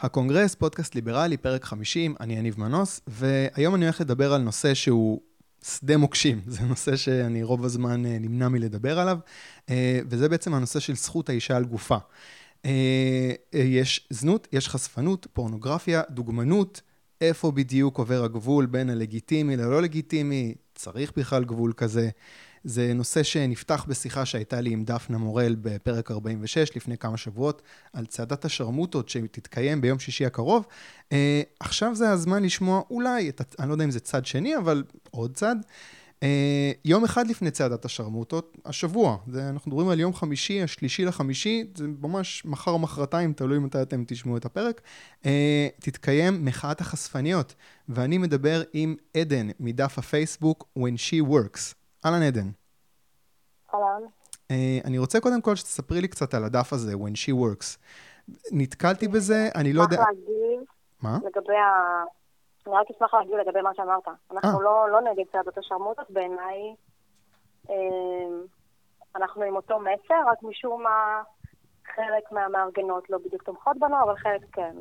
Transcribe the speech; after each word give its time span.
הקונגרס, 0.00 0.54
פודקאסט 0.54 0.94
ליברלי, 0.94 1.36
פרק 1.36 1.64
50, 1.64 2.14
אני 2.20 2.36
יניב 2.36 2.60
מנוס, 2.60 3.00
והיום 3.06 3.74
אני 3.74 3.84
הולך 3.84 4.00
לדבר 4.00 4.32
על 4.32 4.42
נושא 4.42 4.74
שהוא 4.74 5.20
שדה 5.64 5.96
מוקשים. 5.96 6.40
זה 6.46 6.62
נושא 6.62 6.96
שאני 6.96 7.42
רוב 7.42 7.64
הזמן 7.64 8.06
אה, 8.06 8.18
נמנע 8.18 8.48
מלדבר 8.48 8.98
עליו, 8.98 9.18
אה, 9.70 10.00
וזה 10.08 10.28
בעצם 10.28 10.54
הנושא 10.54 10.80
של 10.80 10.96
זכות 10.96 11.28
האישה 11.28 11.56
על 11.56 11.64
גופה. 11.64 11.96
אה, 12.64 13.32
יש 13.52 14.06
זנות, 14.10 14.48
יש 14.52 14.68
חשפנות, 14.68 15.26
פורנוגרפיה, 15.32 16.02
דוגמנות, 16.10 16.80
איפה 17.20 17.50
בדיוק 17.50 17.98
עובר 17.98 18.24
הגבול 18.24 18.66
בין 18.66 18.90
הלגיטימי 18.90 19.56
ללא 19.56 19.82
לגיטימי, 19.82 20.54
צריך 20.74 21.12
בכלל 21.16 21.44
גבול 21.44 21.72
כזה. 21.76 22.08
זה 22.64 22.94
נושא 22.94 23.22
שנפתח 23.22 23.84
בשיחה 23.88 24.26
שהייתה 24.26 24.60
לי 24.60 24.70
עם 24.70 24.84
דפנה 24.84 25.18
מורל 25.18 25.56
בפרק 25.60 26.10
46 26.10 26.76
לפני 26.76 26.98
כמה 26.98 27.16
שבועות, 27.16 27.62
על 27.92 28.06
צעדת 28.06 28.44
השרמוטות 28.44 29.08
שתתקיים 29.08 29.80
ביום 29.80 29.98
שישי 29.98 30.26
הקרוב. 30.26 30.66
Uh, 31.10 31.12
עכשיו 31.60 31.94
זה 31.94 32.10
הזמן 32.10 32.42
לשמוע 32.42 32.82
אולי, 32.90 33.28
את, 33.28 33.54
אני 33.58 33.68
לא 33.68 33.74
יודע 33.74 33.84
אם 33.84 33.90
זה 33.90 34.00
צד 34.00 34.26
שני, 34.26 34.56
אבל 34.56 34.84
עוד 35.10 35.34
צד. 35.34 35.56
Uh, 36.20 36.20
יום 36.84 37.04
אחד 37.04 37.26
לפני 37.26 37.50
צעדת 37.50 37.84
השרמוטות, 37.84 38.56
השבוע, 38.64 39.16
זה, 39.32 39.48
אנחנו 39.48 39.70
מדברים 39.70 39.88
על 39.88 40.00
יום 40.00 40.14
חמישי, 40.14 40.62
השלישי 40.62 41.04
לחמישי, 41.04 41.64
זה 41.74 41.86
ממש 42.00 42.42
מחר 42.44 42.70
או 42.70 42.78
מחרתיים, 42.78 43.32
תלוי 43.32 43.58
מתי 43.58 43.82
אתם 43.82 44.04
תשמעו 44.06 44.36
את 44.36 44.44
הפרק, 44.44 44.80
uh, 45.22 45.26
תתקיים 45.80 46.44
מחאת 46.44 46.80
החשפניות, 46.80 47.54
ואני 47.88 48.18
מדבר 48.18 48.62
עם 48.72 48.96
עדן 49.16 49.48
מדף 49.60 49.98
הפייסבוק 49.98 50.68
When 50.78 50.92
She 50.96 51.30
Works. 51.30 51.77
אהלן 52.06 52.22
עדן. 52.22 52.50
אהלן. 53.74 54.06
Uh, 54.52 54.86
אני 54.86 54.98
רוצה 54.98 55.20
קודם 55.20 55.40
כל 55.40 55.56
שתספרי 55.56 56.00
לי 56.00 56.08
קצת 56.08 56.34
על 56.34 56.44
הדף 56.44 56.72
הזה, 56.72 56.92
When 56.92 57.14
She 57.14 57.34
Works. 57.34 57.78
נתקלתי 58.52 59.08
בזה, 59.08 59.48
אני 59.54 59.72
לא 59.72 59.82
יודע... 59.82 59.96
אשמח 59.96 60.06
להגיב 60.08 60.60
מה? 61.02 61.18
לגבי 61.24 61.56
ה... 61.56 62.04
אני 62.66 62.74
רק 62.76 62.86
אשמח 62.96 63.14
להגיב 63.14 63.34
לגבי 63.34 63.60
מה 63.60 63.70
שאמרת. 63.74 64.08
אנחנו 64.32 64.58
אה. 64.58 64.64
לא, 64.64 64.90
לא 64.90 65.00
נגד 65.00 65.24
צעדות 65.32 65.58
השרמוטות, 65.58 66.10
בעיניי 66.10 66.74
אה, 67.70 67.74
אנחנו 69.16 69.42
עם 69.42 69.56
אותו 69.56 69.78
מסר, 69.78 70.22
רק 70.26 70.42
משום 70.42 70.82
מה 70.82 71.22
חלק 71.94 72.32
מהמארגנות 72.32 73.10
לא 73.10 73.18
בדיוק 73.18 73.42
תומכות 73.42 73.78
בנו, 73.78 74.02
אבל 74.02 74.16
חלק 74.16 74.40
כן. 74.52 74.76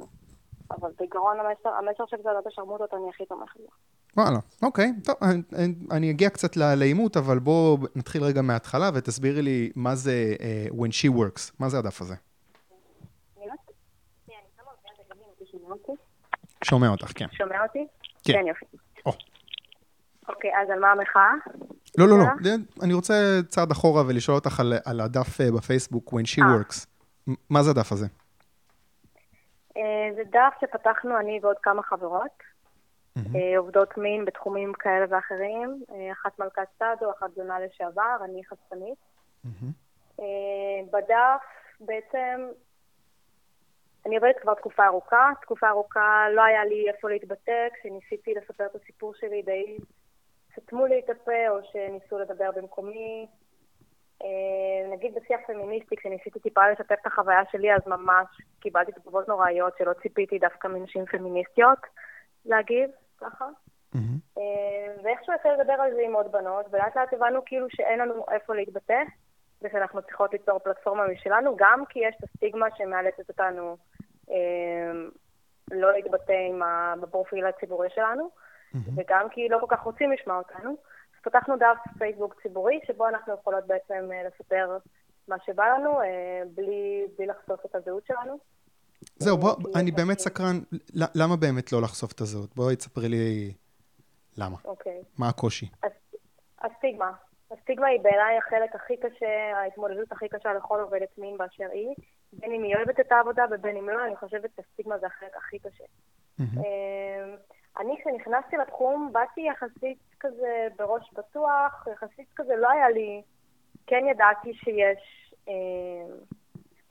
אבל 0.71 0.91
בעיקרון 0.97 1.39
המסר, 1.39 1.69
המסר 1.69 2.05
של 2.05 2.17
צעדות 2.23 2.47
השרמוטות 2.47 2.93
אני 2.93 3.09
הכי 3.09 3.25
תומכת 3.25 3.59
בו. 3.59 3.67
וואלה, 4.17 4.39
אוקיי, 4.61 4.91
טוב, 5.03 5.15
אני, 5.21 5.41
אני- 5.91 6.11
אגיע 6.11 6.29
קצת 6.29 6.57
לעימות, 6.57 7.17
אבל 7.17 7.39
בואו 7.39 7.77
נתחיל 7.95 8.23
רגע 8.23 8.41
מההתחלה 8.41 8.89
ותסבירי 8.93 9.41
לי 9.41 9.71
מה 9.75 9.95
זה 9.95 10.35
uh, 10.37 10.73
When 10.73 10.89
She 10.91 11.11
Works, 11.17 11.51
מה 11.59 11.69
זה 11.69 11.77
הדף 11.79 12.01
הזה? 12.01 12.15
שומע 16.63 16.89
אותך, 16.89 17.11
כן. 17.15 17.25
שומע 17.31 17.63
אותי? 17.63 17.87
כן. 18.23 18.33
כן, 18.33 18.47
יופי. 18.47 18.65
או. 19.05 19.11
אוקיי, 20.29 20.51
אז 20.61 20.69
על 20.69 20.79
מה 20.79 20.91
המחאה? 20.91 21.31
לא, 21.97 22.07
לא, 22.07 22.17
לא, 22.17 22.23
שאלה? 22.43 22.55
אני 22.83 22.93
רוצה 22.93 23.39
צעד 23.47 23.71
אחורה 23.71 24.03
ולשאול 24.07 24.35
אותך 24.37 24.59
על, 24.59 24.73
על 24.85 25.01
הדף 25.01 25.41
אה, 25.41 25.51
בפייסבוק, 25.51 26.13
When 26.13 26.25
She 26.25 26.43
אה. 26.43 26.47
Works. 26.47 26.85
מה 27.49 27.63
זה 27.63 27.69
הדף 27.71 27.91
הזה? 27.91 28.07
אה, 29.77 29.81
זה 30.15 30.21
דף 30.31 30.53
שפתחנו 30.61 31.19
אני 31.19 31.39
ועוד 31.43 31.55
כמה 31.63 31.83
חברות, 31.83 32.31
אה, 33.35 33.57
עובדות 33.57 33.97
מין 33.97 34.25
בתחומים 34.25 34.73
כאלה 34.73 35.05
ואחרים, 35.09 35.83
אה, 35.91 36.11
אחת 36.11 36.39
מלכת 36.39 36.67
סטאדו, 36.75 37.11
אחת 37.11 37.33
זונה 37.35 37.59
לשעבר, 37.59 38.17
אני 38.23 38.41
חשפנית. 38.45 38.97
אה, 40.19 40.79
בדף 40.91 41.43
בעצם, 41.79 42.47
אני 44.05 44.15
עובדת 44.15 44.39
כבר 44.41 44.53
תקופה 44.53 44.85
ארוכה, 44.85 45.31
תקופה 45.41 45.69
ארוכה 45.69 46.25
לא 46.35 46.43
היה 46.43 46.65
לי 46.65 46.89
איפה 46.89 47.09
להתבטא, 47.09 47.67
כשניסיתי 47.73 48.33
לספר 48.33 48.65
את 48.65 48.75
הסיפור 48.75 49.13
שלי 49.13 49.41
די 49.41 49.77
סתמו 50.59 50.85
לי 50.85 50.99
את 50.99 51.09
הפה 51.09 51.49
או 51.49 51.57
שניסו 51.71 52.19
לדבר 52.19 52.49
במקומי. 52.55 53.27
נגיד 54.91 55.15
בשיח 55.15 55.39
פמיניסטי, 55.47 55.95
כשניסיתי 55.95 56.39
טיפה 56.39 56.71
לשתף 56.71 56.95
את 57.01 57.05
החוויה 57.05 57.41
שלי, 57.51 57.73
אז 57.73 57.81
ממש 57.87 58.27
קיבלתי 58.59 58.91
תגובות 58.91 59.27
נוראיות 59.27 59.73
שלא 59.77 59.93
ציפיתי 59.93 60.39
דווקא 60.39 60.67
מנשים 60.67 61.05
פמיניסטיות 61.05 61.79
להגיב, 62.45 62.89
ככה. 63.17 63.45
אה, 64.37 64.95
ואיכשהו 65.03 65.33
יצא 65.33 65.49
לדבר 65.49 65.73
על 65.73 65.93
זה 65.93 66.01
עם 66.05 66.13
עוד 66.13 66.31
בנות, 66.31 66.65
ולאט 66.71 66.97
לאט 66.97 67.13
הבנו 67.13 67.45
כאילו 67.45 67.67
שאין 67.69 67.99
לנו 67.99 68.25
איפה 68.31 68.55
להתבטא, 68.55 69.03
ושאנחנו 69.61 70.01
צריכות 70.01 70.33
ליצור 70.33 70.59
פלטפורמה 70.59 71.07
משלנו, 71.07 71.55
גם 71.55 71.83
כי 71.89 71.99
יש 71.99 72.15
את 72.19 72.23
הסטיגמה 72.23 72.67
שמאלצת 72.77 73.29
אותנו 73.29 73.77
אה, 74.31 74.91
לא 75.71 75.91
להתבטא 75.91 76.47
עם 76.49 76.63
ה... 76.63 76.93
בפרופיל 77.01 77.45
הציבורי 77.45 77.89
שלנו, 77.95 78.29
וגם 78.95 79.29
כי 79.29 79.49
לא 79.49 79.57
כל 79.59 79.65
כך 79.69 79.81
רוצים 79.81 80.11
לשמוע 80.11 80.37
אותנו. 80.37 80.69
אז 80.69 81.21
פתחנו 81.21 81.57
דף 81.57 81.77
פייסבוק 81.97 82.41
ציבורי, 82.41 82.79
שבו 82.87 83.07
אנחנו 83.07 83.33
יכולות 83.33 83.67
בעצם 83.67 84.09
אה, 84.11 84.23
לספר 84.23 84.77
מה 85.27 85.35
שבא 85.45 85.65
לנו, 85.67 86.01
אה, 86.01 86.41
בלי, 86.55 87.05
בלי 87.17 87.27
לחשוף 87.27 87.65
את 87.65 87.75
הזהות 87.75 88.05
שלנו. 88.05 88.39
זהו, 89.19 89.37
בוא, 89.37 89.55
אני 89.75 89.91
באמת 89.91 90.19
סקרן, 90.19 90.59
למה 91.15 91.35
באמת 91.35 91.71
לא 91.71 91.81
לחשוף 91.81 92.11
את 92.11 92.21
הזהות? 92.21 92.55
בואי 92.55 92.75
תספרי 92.75 93.09
לי 93.09 93.53
למה, 94.37 94.57
אוקיי. 94.65 95.01
מה 95.17 95.29
הקושי. 95.29 95.69
הסטיגמה. 96.61 97.11
הסטיגמה 97.51 97.87
היא 97.87 97.99
בעיניי 98.01 98.37
החלק 98.37 98.75
הכי 98.75 98.97
קשה, 98.97 99.57
ההתמודדות 99.57 100.11
הכי 100.11 100.29
קשה 100.29 100.53
לכל 100.53 100.79
עובדת 100.79 101.17
מין 101.17 101.37
באשר 101.37 101.69
היא. 101.73 101.95
בין 102.33 102.51
אם 102.51 102.63
היא 102.63 102.75
אוהבת 102.75 102.99
את 102.99 103.11
העבודה 103.11 103.43
ובין 103.51 103.77
אם 103.77 103.89
לא, 103.89 104.05
אני 104.05 104.15
חושבת 104.15 104.49
שהסטיגמה 104.55 104.97
זה 104.97 105.05
החלק 105.05 105.37
הכי 105.37 105.59
קשה. 105.59 105.83
אמ, 106.39 106.45
אני 107.79 107.95
כשנכנסתי 107.99 108.57
לתחום, 108.57 109.09
באתי 109.13 109.41
יחסית 109.41 109.97
כזה 110.19 110.67
בראש 110.77 111.09
פתוח, 111.13 111.87
יחסית 111.93 112.27
כזה 112.35 112.55
לא 112.55 112.69
היה 112.69 112.89
לי, 112.89 113.21
כן 113.87 114.05
ידעתי 114.11 114.53
שיש, 114.53 115.33
אמ, 115.47 115.53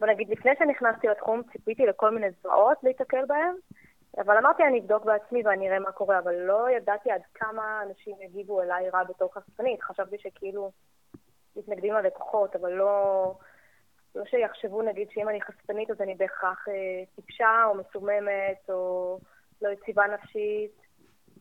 בוא 0.00 0.08
נגיד 0.08 0.28
לפני 0.30 0.50
שנכנסתי 0.58 1.06
לתחום 1.06 1.42
ציפיתי 1.52 1.86
לכל 1.86 2.10
מיני 2.10 2.26
זוועות 2.30 2.78
להיתקל 2.82 3.24
בהן, 3.26 3.54
אבל 4.18 4.36
אמרתי 4.36 4.62
אני 4.62 4.80
אבדוק 4.80 5.04
בעצמי 5.04 5.42
ואני 5.44 5.68
אראה 5.68 5.78
מה 5.78 5.92
קורה, 5.92 6.18
אבל 6.18 6.34
לא 6.34 6.70
ידעתי 6.70 7.10
עד 7.10 7.22
כמה 7.34 7.82
אנשים 7.82 8.16
יגיבו 8.20 8.62
אליי 8.62 8.90
רע 8.90 9.04
בתור 9.04 9.34
חשפנית, 9.34 9.82
חשבתי 9.82 10.18
שכאילו 10.18 10.70
מתנגדים 11.56 11.94
ללקוחות, 11.94 12.56
אבל 12.56 12.72
לא, 12.72 13.34
לא 14.14 14.24
שיחשבו 14.24 14.82
נגיד 14.82 15.08
שאם 15.10 15.28
אני 15.28 15.42
חשפנית 15.42 15.90
אז 15.90 16.00
אני 16.00 16.14
בהכרח 16.14 16.68
אה, 16.68 17.04
טיפשה 17.16 17.64
או 17.64 17.74
מסוממת 17.74 18.70
או 18.70 19.18
לא 19.62 19.68
יציבה 19.68 20.06
נפשית 20.06 20.72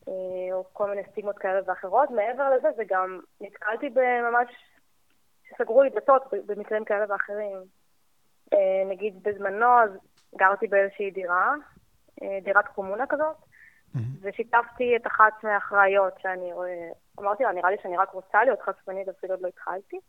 אה, 0.08 0.54
או 0.54 0.64
כל 0.74 0.90
מיני 0.90 1.02
סטיגמות 1.12 1.38
כאלה 1.38 1.60
ואחרות. 1.66 2.10
מעבר 2.10 2.50
לזה 2.56 2.68
זה 2.76 2.84
גם 2.88 3.20
נתקלתי 3.42 3.90
בממש, 3.90 4.50
שסגרו 5.50 5.84
לי 5.84 5.90
דלתות 5.90 6.24
במקרים 6.46 6.86
כאלה 6.86 7.06
ואחרים. 7.10 7.58
אה, 8.53 8.83
נגיד 8.89 9.23
בזמנו 9.23 9.79
אז 9.83 9.89
גרתי 10.35 10.67
באיזושהי 10.67 11.11
דירה, 11.11 11.53
אה, 12.22 12.39
דירת 12.44 12.67
קומונה 12.67 13.07
כזאת. 13.07 13.35
ושיתפתי 14.22 14.95
את 14.95 15.07
אחת 15.07 15.44
מהאחראיות 15.44 16.13
שאני 16.19 16.53
רואה, 16.53 16.89
אמרתי 17.19 17.44
לה, 17.44 17.51
נראה 17.51 17.72
לי 17.72 17.78
שאני 17.83 17.97
רק 17.97 18.11
רוצה 18.11 18.44
להיות 18.44 18.61
חשפנית, 18.61 19.07
אפילו 19.07 19.33
עוד 19.33 19.41
לא 19.41 19.47
התחלתי. 19.47 20.00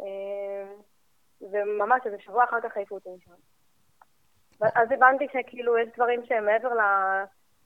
אה, 0.00 0.74
וממש 1.40 2.02
איזה 2.06 2.16
שבוע 2.18 2.44
אחר 2.44 2.60
כך 2.60 2.76
העיפו 2.76 2.94
אותי 2.94 3.08
משם. 3.16 3.32
אז 4.60 4.92
הבנתי 4.92 5.26
שכאילו 5.32 5.78
יש 5.78 5.88
דברים 5.94 6.26
שהם 6.26 6.44
מעבר 6.44 6.68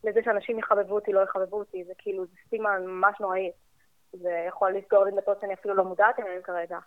לזה 0.04 0.20
שאנשים 0.24 0.58
יחבבו 0.58 0.94
אותי, 0.94 1.12
לא 1.12 1.20
יחבבו 1.20 1.58
אותי, 1.58 1.84
זה 1.84 1.92
כאילו, 1.98 2.26
זה 2.26 2.32
סטימה 2.47 2.78
ממש 2.78 3.20
נוראית. 3.20 3.54
זה 4.12 4.44
יכול 4.48 4.76
לסגור 4.76 5.04
לי 5.04 5.10
דלתות 5.10 5.41
שאני 5.41 5.54
אפילו 5.54 5.74
לא 5.74 5.84
מודעת 5.84 6.18
אליהן 6.18 6.42
כרגע. 6.42 6.78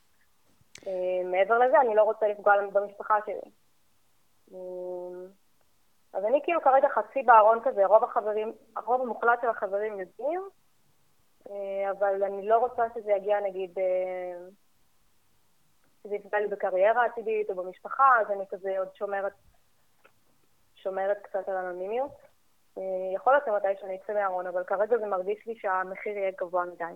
אה, 0.88 1.24
מעבר 1.32 1.58
לזה, 1.58 1.82
אני 1.82 1.96
לא 1.96 2.04
רוצה 2.04 2.28
לפגוע 2.28 2.54
במשפחה 2.74 3.18
שלי. 3.26 3.52
אה, 4.54 5.28
אז 6.14 6.26
אני 6.26 6.42
כאילו 6.44 6.62
כרגע 6.62 6.88
חצי 6.90 7.24
בארון 7.24 7.60
כזה, 7.64 7.86
רוב 7.86 8.04
החברים, 8.04 8.54
הרוב 8.76 9.02
המוחלט 9.02 9.42
של 9.42 9.48
החברים 9.48 10.00
יודעים, 10.00 10.42
אה, 11.50 11.92
אבל 11.92 12.24
אני 12.24 12.48
לא 12.48 12.58
רוצה 12.58 12.84
שזה 12.96 13.12
יגיע 13.12 13.40
נגיד, 13.40 13.78
שזה 16.04 16.16
יפגע 16.16 16.40
לי 16.40 16.48
בקריירה 16.48 17.06
עתידית 17.06 17.50
או 17.50 17.56
במשפחה, 17.56 18.10
אז 18.22 18.32
אני 18.32 18.48
כזה 18.50 18.80
עוד 18.80 18.96
שומרת, 18.96 19.34
שומרת 20.76 21.18
קצת 21.24 21.50
על 21.50 21.56
אנונימיות. 21.56 22.12
יכול 23.16 23.34
להיות 23.34 23.46
שמתי 23.46 23.82
שאני 23.82 23.96
אצא 23.96 24.14
מהארון, 24.14 24.48
אבל 24.48 24.64
כרגע 24.64 24.98
זה 24.98 25.08
מרגיש 25.08 25.48
לי 25.48 25.56
שהמחיר 25.56 26.18
יהיה 26.18 26.32
גבוה 26.32 26.66
מדי. 26.66 26.94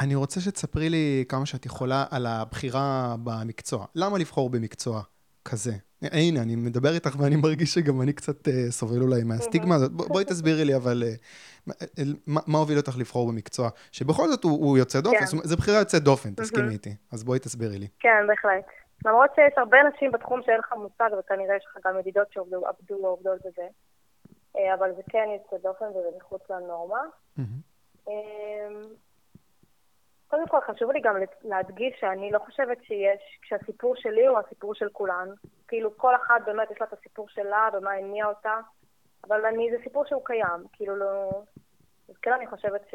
אני 0.00 0.14
רוצה 0.14 0.40
שתספרי 0.40 0.88
לי 0.90 1.24
כמה 1.28 1.46
שאת 1.46 1.66
יכולה 1.66 2.04
על 2.10 2.26
הבחירה 2.26 3.14
במקצוע. 3.24 3.86
למה 3.94 4.18
לבחור 4.18 4.50
במקצוע 4.50 5.02
כזה? 5.44 5.72
הנה, 6.02 6.42
אני 6.42 6.56
מדבר 6.56 6.94
איתך 6.94 7.16
ואני 7.18 7.36
מרגיש 7.36 7.74
שגם 7.74 8.02
אני 8.02 8.12
קצת 8.12 8.48
uh, 8.48 8.50
סובל 8.70 9.02
אולי 9.02 9.24
מהסטיגמה 9.24 9.74
הזאת. 9.74 9.92
בוא, 9.92 10.08
בואי 10.08 10.24
תסבירי 10.24 10.64
לי, 10.64 10.76
אבל 10.76 11.02
uh, 11.02 12.02
מה, 12.26 12.40
מה 12.46 12.58
הוביל 12.58 12.78
אותך 12.78 12.98
לבחור 12.98 13.28
במקצוע? 13.28 13.68
שבכל 13.92 14.28
זאת 14.28 14.44
הוא, 14.44 14.52
הוא 14.52 14.78
יוצא 14.78 15.00
דופן, 15.00 15.18
כן. 15.18 15.26
זו 15.26 15.56
בחירה 15.56 15.78
יוצאת 15.78 16.02
דופן, 16.02 16.34
תסכימי 16.34 16.72
איתי. 16.72 16.94
אז 17.12 17.24
בואי 17.24 17.38
תסבירי 17.38 17.78
לי. 17.78 17.88
כן, 17.98 18.26
בהחלט. 18.28 18.64
למרות 19.04 19.30
שיש 19.34 19.52
הרבה 19.56 19.76
נשים 19.96 20.12
בתחום 20.12 20.40
שאין 20.46 20.58
לך 20.58 20.72
מושג, 20.76 21.10
וכנראה 21.18 21.56
יש 21.56 21.64
לך 21.70 21.86
גם 21.86 21.98
ידידות 21.98 22.32
שעבדו 22.32 22.56
או 22.90 23.06
עובדות 23.08 23.38
בזה. 23.40 23.66
אבל 24.74 24.90
זה 24.96 25.02
כן 25.10 25.28
יוצא 25.32 25.56
דופן 25.68 25.84
וזה 25.84 26.08
מחוץ 26.18 26.42
לנורמה. 26.50 27.00
קודם 30.30 30.48
כל, 30.48 30.60
חשוב 30.60 30.90
לי 30.90 31.00
גם 31.00 31.16
להדגיש 31.44 31.94
שאני 32.00 32.30
לא 32.30 32.38
חושבת 32.38 32.82
שיש, 32.82 33.38
כשהסיפור 33.42 33.96
שלי 33.96 34.26
הוא 34.26 34.38
הסיפור 34.38 34.74
של 34.74 34.88
כולן. 34.92 35.28
כאילו, 35.68 35.96
כל 35.96 36.14
אחת 36.14 36.42
באמת 36.46 36.70
יש 36.70 36.80
לה 36.80 36.86
את 36.86 36.92
הסיפור 36.92 37.28
שלה 37.28 37.68
ומה 37.72 37.90
הניע 37.90 38.26
אותה, 38.26 38.60
אבל 39.28 39.46
אני, 39.46 39.70
זה 39.70 39.76
סיפור 39.82 40.04
שהוא 40.06 40.24
קיים. 40.24 40.60
כאילו, 40.72 40.96
לא... 40.96 41.30
אז 42.08 42.16
כן, 42.22 42.32
אני 42.32 42.46
חושבת 42.46 42.80
ש... 42.90 42.94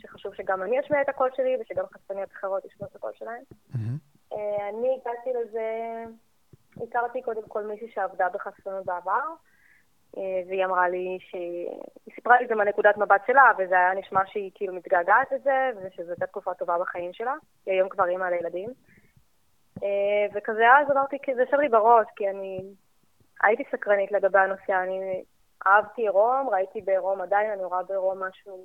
שחשוב 0.00 0.34
שגם 0.34 0.62
אני 0.62 0.80
אשמיע 0.80 1.02
את 1.02 1.08
הקול 1.08 1.30
שלי 1.36 1.56
ושגם 1.60 1.84
חשפניות 1.94 2.32
אחרות 2.32 2.64
ישמעו 2.64 2.90
את 2.90 2.96
הקול 2.96 3.12
שלהן. 3.14 3.42
Mm-hmm. 3.72 4.34
אני 4.70 5.00
הגעתי 5.00 5.30
לזה, 5.32 5.64
הכרתי 6.82 7.22
קודם 7.22 7.48
כל 7.48 7.62
מישהי 7.62 7.90
שעבדה 7.90 8.28
בחשפנות 8.28 8.84
בעבר, 8.84 9.12
אה, 9.12 9.22
והיא 10.48 10.64
אמרה 10.64 10.88
לי 10.88 11.18
שהיא 11.20 11.68
סיפרה 12.14 12.38
לי 12.38 12.44
את 12.44 12.48
זה 12.48 12.54
מהנקודת 12.54 12.96
מבט 12.96 13.22
שלה, 13.26 13.52
וזה 13.58 13.74
היה 13.74 13.94
נשמע 13.94 14.20
שהיא 14.26 14.50
כאילו 14.54 14.74
מתגעגעת 14.74 15.32
לזה, 15.32 15.70
ושזו 15.76 16.10
הייתה 16.10 16.26
תקופה 16.26 16.54
טובה 16.54 16.78
בחיים 16.78 17.12
שלה. 17.12 17.34
היא 17.66 17.74
היום 17.74 17.88
כבר 17.88 18.08
אימא 18.08 18.24
לילדים. 18.24 18.70
אה, 19.82 20.26
וכזה 20.34 20.64
אז 20.80 20.90
אמרתי, 20.90 21.16
זה 21.34 21.42
יושב 21.42 21.56
לי 21.56 21.68
בראש, 21.68 22.06
כי 22.16 22.30
אני 22.30 22.60
הייתי 23.42 23.62
סקרנית 23.72 24.12
לגבי 24.12 24.38
הנושא, 24.38 24.82
אני 24.82 25.24
אהבתי 25.66 26.02
עירום, 26.02 26.48
ראיתי 26.48 26.80
בעירום 26.80 27.20
עדיין, 27.20 27.50
אני 27.50 27.64
רואה 27.64 27.82
בעירום 27.82 28.22
משהו 28.22 28.64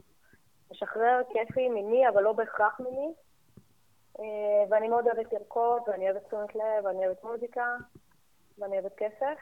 משחרר, 0.71 1.21
כיפי, 1.33 1.69
מיני, 1.69 2.09
אבל 2.09 2.23
לא 2.23 2.33
בהכרח 2.33 2.79
מיני. 2.79 3.13
אה, 4.19 4.63
ואני 4.69 4.87
מאוד 4.87 5.07
אוהבת 5.07 5.33
לרקוד, 5.33 5.81
ואני 5.87 6.05
אוהבת 6.11 6.27
תשומת 6.27 6.55
לב, 6.55 6.85
ואני 6.85 7.05
אוהבת 7.05 7.23
מוזיקה, 7.23 7.75
ואני 8.59 8.79
אוהבת 8.79 8.95
כסף. 8.97 9.37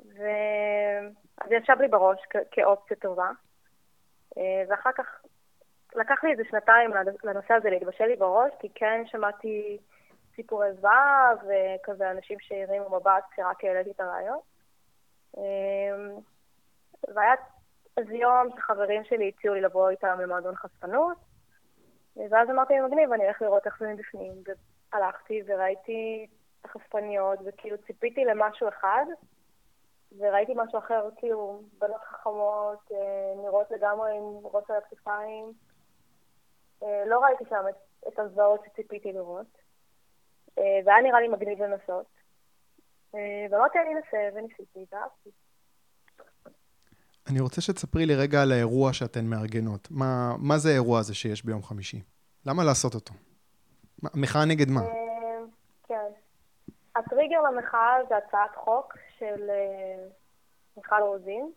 ואז 0.00 1.48
זה 1.48 1.54
ישב 1.54 1.80
לי 1.80 1.88
בראש 1.88 2.20
כאופציה 2.50 2.96
טובה. 2.96 3.30
אה, 4.38 4.62
ואחר 4.68 4.92
כך 4.92 5.22
לקח 5.94 6.24
לי 6.24 6.32
איזה 6.32 6.42
שנתיים 6.50 6.90
לנושא 7.24 7.54
הזה 7.54 7.70
להתבשל 7.70 8.04
לי 8.04 8.16
בראש, 8.16 8.52
כי 8.60 8.68
כן 8.74 9.02
שמעתי 9.06 9.78
סיפורי 10.36 10.72
זוועה 10.72 11.32
וכזה 11.34 12.10
אנשים 12.10 12.40
שהרימו 12.40 12.96
מבט 12.96 13.24
כשרק 13.30 13.64
העליתי 13.64 13.90
את 13.90 14.00
הרעיון. 14.00 14.38
אה, 15.38 16.16
והיה 17.14 17.34
אז 17.96 18.10
יום 18.10 18.48
שחברים 18.56 19.04
שלי 19.04 19.32
הציעו 19.36 19.54
לי 19.54 19.60
לבוא 19.60 19.90
איתם 19.90 20.20
למועדון 20.20 20.56
חשפנות, 20.56 21.16
ואז 22.30 22.50
אמרתי, 22.50 22.80
מגניב, 22.80 23.12
אני 23.12 23.28
אלך 23.28 23.42
לראות 23.42 23.66
איך 23.66 23.78
זה 23.78 23.92
מבפנים. 23.92 24.32
והלכתי 24.92 25.42
וראיתי 25.46 26.26
את 26.60 26.64
החשפניות, 26.64 27.38
וכאילו 27.44 27.76
ציפיתי 27.86 28.24
למשהו 28.24 28.68
אחד, 28.68 29.04
וראיתי 30.18 30.52
משהו 30.56 30.78
אחר, 30.78 31.08
כאילו, 31.16 31.62
בנות 31.78 32.00
חכמות, 32.10 32.90
אה, 32.92 33.42
נראות 33.42 33.66
לגמרי 33.70 34.10
עם 34.16 34.46
ראש 34.52 34.64
על 34.70 34.76
הכתפיים. 34.76 35.52
אה, 36.82 37.04
לא 37.06 37.20
ראיתי 37.20 37.44
שם 37.48 37.64
את, 37.70 38.08
את 38.08 38.18
הזוועות 38.18 38.60
שציפיתי 38.66 39.12
לראות. 39.12 39.46
אה, 40.58 40.80
והיה 40.84 41.02
נראה 41.02 41.20
לי 41.20 41.28
מגניב 41.28 41.62
לנסות. 41.62 42.06
ואמרתי, 43.50 43.78
אני 43.78 43.94
אנסה, 43.94 44.36
וניסיתי, 44.36 44.84
ואהבתי. 44.92 45.30
אני 47.30 47.40
רוצה 47.40 47.60
שתספרי 47.60 48.06
לי 48.06 48.14
רגע 48.14 48.42
על 48.42 48.52
האירוע 48.52 48.92
שאתן 48.92 49.24
מארגנות. 49.24 49.88
מה, 49.90 50.34
מה 50.38 50.58
זה 50.58 50.68
האירוע 50.68 50.98
הזה 50.98 51.14
שיש 51.14 51.44
ביום 51.44 51.62
חמישי? 51.62 52.02
למה 52.46 52.64
לעשות 52.64 52.94
אותו? 52.94 53.14
מחאה 54.14 54.44
נגד 54.44 54.70
מה? 54.70 54.80
הטריגר 56.96 57.42
למחאה 57.42 57.96
זה 58.08 58.16
הצעת 58.16 58.56
חוק 58.56 58.96
של 59.18 59.50
אה, 59.50 60.06
מיכל 60.76 61.02
רוזין, 61.02 61.50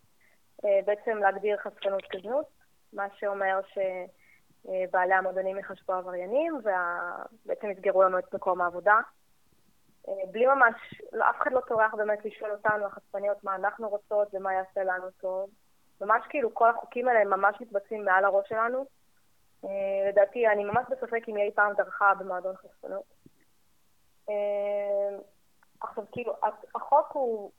אה, 0.65 0.79
בעצם 0.85 1.17
להגדיר 1.17 1.57
חשפנות 1.57 2.03
כזנות, 2.09 2.45
מה 2.93 3.07
שאומר 3.15 3.59
שבעלי 3.73 5.13
המועדונים 5.13 5.59
יחשבו 5.59 5.93
עבריינים 5.93 6.59
ובעצם 6.59 7.69
יסגרו 7.69 8.03
לנו 8.03 8.19
את 8.19 8.33
מקום 8.33 8.61
העבודה. 8.61 8.99
אה, 10.07 10.13
בלי 10.31 10.45
ממש, 10.45 10.75
לא, 11.13 11.29
אף 11.29 11.35
אחד 11.41 11.51
לא 11.51 11.59
טורח 11.67 11.93
באמת 11.93 12.25
לשאול 12.25 12.51
אותנו, 12.51 12.85
החשפניות, 12.85 13.43
מה 13.43 13.55
אנחנו 13.55 13.89
רוצות 13.89 14.27
ומה 14.33 14.53
יעשה 14.53 14.83
לנו 14.83 15.11
טוב. 15.11 15.49
ממש 16.01 16.23
כאילו 16.29 16.53
כל 16.53 16.69
החוקים 16.69 17.07
האלה 17.07 17.25
ממש 17.25 17.61
מתבצעים 17.61 18.05
מעל 18.05 18.25
הראש 18.25 18.49
שלנו. 18.49 18.85
לדעתי, 20.09 20.47
אני 20.47 20.63
ממש 20.63 20.85
בספק 20.89 21.23
אם 21.27 21.35
היא 21.35 21.45
אי 21.45 21.51
פעם 21.55 21.73
דרכה 21.73 22.13
במועדון 22.13 22.55
חשפנות. 22.55 23.16
עכשיו, 25.81 26.03
כאילו, 26.11 26.33
החוק 26.75 27.11
הוא, 27.11 27.51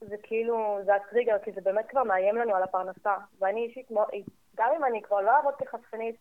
זה 0.00 0.16
כאילו, 0.22 0.78
זה 0.84 0.94
הטריגר, 0.94 1.38
כי 1.38 1.52
זה 1.52 1.60
באמת 1.60 1.86
כבר 1.88 2.02
מאיים 2.02 2.36
לנו 2.36 2.54
על 2.54 2.62
הפרנסה. 2.62 3.14
ואני 3.38 3.64
אישית, 3.64 3.88
גם 4.56 4.72
אם 4.76 4.84
אני 4.84 5.02
כבר 5.02 5.20
לא 5.20 5.30
אעבוד 5.30 5.54
כחשפנית, 5.54 6.16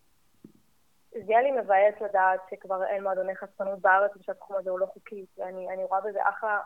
זה 1.11 1.31
יהיה 1.31 1.41
לי 1.41 1.51
מבאס 1.51 2.01
לדעת 2.01 2.39
שכבר 2.49 2.85
אין 2.85 3.03
מועדוני 3.03 3.35
חשפנות 3.35 3.79
בארץ 3.79 4.11
ושהתחום 4.15 4.57
הזה 4.57 4.69
הוא 4.69 4.79
לא 4.79 4.85
חוקי. 4.85 5.25
ואני 5.37 5.83
רואה 5.83 6.01
בזה 6.01 6.29
אחלה, 6.29 6.59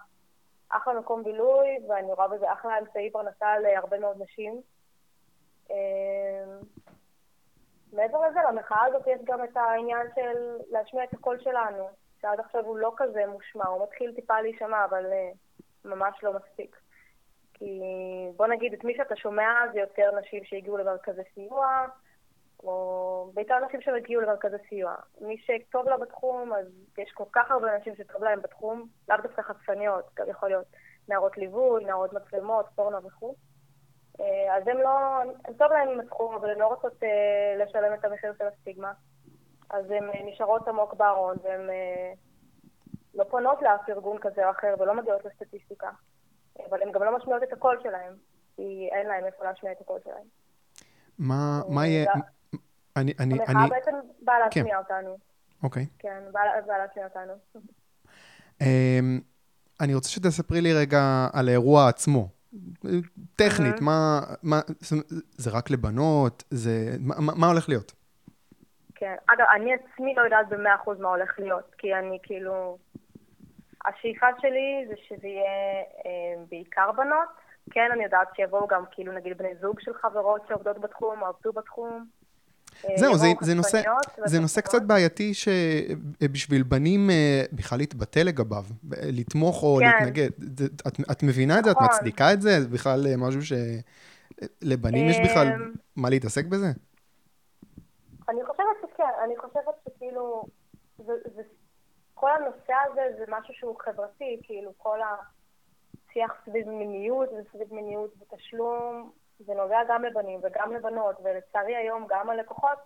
אחלה 0.70 1.00
מקום 1.00 1.24
בילוי, 1.24 1.68
ואני 1.90 2.14
רואה 2.14 2.28
בזה 2.28 2.54
אחלה 2.54 2.80
אמצעי 2.80 3.12
פרנסה 3.12 3.60
להרבה 3.60 4.00
מאוד 4.00 4.22
נשים. 4.22 4.62
אמ, 5.70 5.76
מעבר 7.94 8.28
לזה, 8.28 8.40
למחאה 8.50 8.86
הזאת 8.86 9.08
יש 9.08 9.22
גם 9.24 9.44
את 9.44 9.58
העניין 9.58 10.08
של 10.16 10.58
להשמיע 10.70 11.04
את 11.04 11.14
הקול 11.14 11.40
שלנו. 11.40 11.90
שעד 12.22 12.40
עכשיו 12.40 12.66
הוא 12.66 12.78
לא 12.78 12.94
כזה 12.98 13.28
מושמע, 13.28 13.66
הוא 13.68 13.84
מתחיל 13.84 14.14
טיפה 14.16 14.42
להישמע, 14.42 14.86
אבל 14.86 15.06
uh, 15.06 15.60
ממש 15.86 16.24
לא 16.24 16.34
מספיק. 16.34 16.76
כי 17.54 17.82
בוא 18.36 18.48
נגיד, 18.48 18.74
את 18.74 18.84
מי 18.84 18.94
שאתה 18.98 19.16
שומע 19.16 19.50
זה 19.74 19.80
יותר 19.80 20.20
נשים 20.20 20.44
שהגיעו 20.44 20.78
למרכזי 20.78 21.22
סיוע, 21.34 21.86
או 22.64 23.32
בעיקר 23.34 23.60
נשים 23.66 23.82
שהגיעו 23.82 24.22
למרכזי 24.22 24.58
סיוע. 24.70 24.96
מי 25.22 25.38
שטוב 25.38 25.90
לה 25.90 25.98
בתחום, 25.98 26.54
אז 26.54 26.66
יש 26.98 27.12
כל 27.12 27.24
כך 27.32 27.52
הרבה 27.52 27.78
נשים 27.78 27.96
שטוב 27.96 28.24
להם 28.24 28.42
בתחום, 28.42 28.88
לאו 29.10 29.18
דווקא 29.24 29.42
חשפניות, 29.42 30.06
גם 30.16 30.30
יכול 30.30 30.50
להיות 30.50 30.66
נערות 31.10 31.38
ליווי, 31.38 31.86
נערות 31.86 32.14
מצלמות, 32.14 32.66
פורנו 32.76 33.04
וכו'. 33.04 33.36
אה, 34.20 34.56
אז 34.58 34.68
הם 34.68 34.78
לא, 34.78 35.22
הם 35.46 35.54
טוב 35.58 35.72
להם 35.72 35.90
עם 35.90 36.00
התחום, 36.00 36.36
אבל 36.36 36.50
הן 36.50 36.60
לא 36.60 36.68
רוצות 36.68 37.04
אה, 37.04 37.64
לשלם 37.64 37.94
את 37.94 38.06
המחיר 38.06 38.34
של 38.38 38.48
הסטיגמה. 38.48 38.92
אז 39.70 39.86
הן 39.92 40.10
אה, 40.10 40.32
נשארות 40.34 40.68
עמוק 40.68 40.94
בארון, 40.94 41.36
והן 41.44 41.70
אה, 41.70 42.14
לא 43.16 43.24
פונות 43.30 43.62
לאף 43.62 43.90
ארגון 43.90 44.18
כזה 44.22 44.46
או 44.46 44.52
אחר 44.52 44.76
ולא 44.80 44.96
מגיעות 44.96 45.26
לסטטיסטיקה. 45.26 45.90
אבל 46.70 46.82
הן 46.82 46.92
גם 46.92 47.04
לא 47.04 47.18
משמיעות 47.18 47.44
את 47.44 47.54
הקול 47.54 47.80
שלהן, 47.84 48.14
כי 48.56 48.90
אין 48.92 49.08
להן 49.08 49.26
איפה 49.26 49.44
להשמיע 49.44 49.72
את 49.72 49.82
הקול 49.82 50.00
שלהן. 50.04 50.28
מה, 51.20 51.62
מה 51.70 51.88
יהיה... 51.88 52.12
אני, 52.96 53.14
אני, 53.20 53.34
המחאה 53.34 53.62
אני... 53.62 53.70
בעצם 53.70 53.92
באה 54.22 54.40
להשמיע 54.40 54.76
כן. 54.76 54.76
אותנו. 54.76 55.18
אוקיי. 55.64 55.86
כן, 56.00 56.24
באה 56.32 56.78
להשמיע 56.78 57.08
אותנו. 57.08 57.34
אמ, 58.62 59.20
אני 59.82 59.96
רוצה 59.96 60.10
שתספרי 60.10 60.62
לי 60.62 60.74
רגע 60.74 61.28
על 61.34 61.48
האירוע 61.48 61.88
עצמו. 61.88 62.28
טכנית, 63.36 63.82
מה, 63.82 64.22
מה, 64.44 64.62
זה 65.38 65.50
רק 65.50 65.70
לבנות? 65.70 66.44
זה, 66.50 66.96
מה, 67.00 67.16
מה 67.20 67.48
הולך 67.48 67.70
להיות? 67.70 67.94
כן. 69.00 69.16
אגב, 69.28 69.46
אני 69.56 69.74
עצמי 69.74 70.16
לא 70.16 70.22
יודעת 70.22 70.50
במאה 70.50 70.76
אחוז 70.76 71.00
מה 71.00 71.10
הולך 71.10 71.40
להיות, 71.40 71.76
כי 71.78 71.94
אני 71.94 72.18
כאילו... 72.24 72.78
השאיפה 73.86 74.28
שלי 74.42 74.86
זה 74.88 74.94
שזה 75.08 75.28
יהיה 75.28 75.84
אה, 76.06 76.44
בעיקר 76.50 76.92
בנות. 76.98 77.28
כן, 77.72 77.90
אני 77.94 78.04
יודעת 78.04 78.28
שיבואו 78.36 78.68
גם 78.68 78.84
כאילו 78.92 79.14
נגיד 79.14 79.38
בני 79.38 79.56
זוג 79.62 79.80
של 79.80 79.92
חברות 80.02 80.42
שעובדות 80.48 80.82
בתחום 80.82 81.22
או 81.22 81.28
עבדו 81.28 81.52
בתחום. 81.52 82.06
אה, 82.86 82.98
זהו, 82.98 83.18
זה, 83.18 83.28
זה, 83.42 83.54
נושא, 83.54 83.82
זה 84.26 84.40
נושא 84.40 84.62
קצת 84.62 84.82
בעייתי 84.82 85.34
שבשביל 85.34 86.64
בנים 86.64 87.10
אה, 87.10 87.44
בכלל 87.52 87.78
להתבטא 87.78 88.20
לגביו, 88.20 88.64
לתמוך 88.92 89.64
או 89.64 89.80
כן. 89.80 89.86
להתנגד. 89.86 90.30
את, 90.88 91.00
את 91.12 91.24
מבינה 91.24 91.60
את 91.60 91.64
זה? 91.64 91.72
את 91.72 91.76
נכון. 91.76 91.88
מצדיקה 91.88 92.34
את 92.34 92.42
זה? 92.42 92.62
זה 92.62 92.68
בכלל 92.68 93.08
אה, 93.08 93.18
משהו 93.18 93.42
שלבנים 94.62 95.10
יש 95.10 95.18
בכלל 95.20 95.48
מה 95.96 96.10
להתעסק 96.10 96.46
בזה? 96.46 96.68
אני 99.30 99.38
חושבת 99.38 99.76
שכאילו, 99.86 100.44
זה, 100.98 101.14
זה, 101.36 101.42
כל 102.14 102.32
הנושא 102.32 102.74
הזה 102.86 103.02
זה 103.18 103.26
משהו 103.28 103.54
שהוא 103.54 103.76
חברתי, 103.80 104.40
כאילו 104.44 104.72
כל 104.78 105.00
השיח 105.02 106.34
סביב 106.46 106.70
מיניות 106.70 107.30
וסביב 107.30 107.74
מיניות 107.74 108.12
ותשלום, 108.20 109.12
זה 109.40 109.54
נוגע 109.54 109.80
גם 109.88 110.04
לבנים 110.04 110.40
וגם 110.44 110.74
לבנות, 110.74 111.16
ולצערי 111.24 111.76
היום 111.76 112.06
גם 112.10 112.30
הלקוחות 112.30 112.80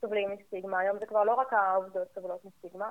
סובלים 0.00 0.30
מסטיגמה, 0.30 0.78
היום 0.78 0.98
זה 0.98 1.06
כבר 1.06 1.24
לא 1.24 1.34
רק 1.34 1.52
העובדות 1.52 2.08
סובלות 2.14 2.44
מסטיגמה. 2.44 2.90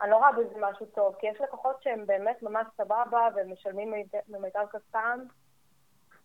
אני 0.00 0.10
לא 0.10 0.16
רואה 0.16 0.32
בזה 0.32 0.54
משהו 0.60 0.86
טוב, 0.86 1.14
כי 1.18 1.26
יש 1.26 1.40
לקוחות 1.40 1.82
שהם 1.82 2.06
באמת 2.06 2.42
ממש 2.42 2.66
סבבה 2.76 3.28
ומשלמים 3.34 3.92
ממיטב 4.28 4.66
כספם, 4.72 5.18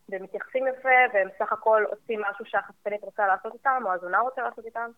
והם 0.10 0.24
מתייחסים 0.24 0.68
יפה, 0.68 0.90
והם 1.14 1.30
סך 1.40 1.54
הכל 1.54 1.86
עושים 1.90 2.22
משהו 2.22 2.46
שהחשפנית 2.46 3.04
רוצה 3.04 3.28
לעשות 3.28 3.54
איתם, 3.54 3.84
או 3.86 3.92
הזונה 3.92 4.20
רוצה 4.20 4.42
לעשות 4.42 4.66
איתם. 4.66 4.92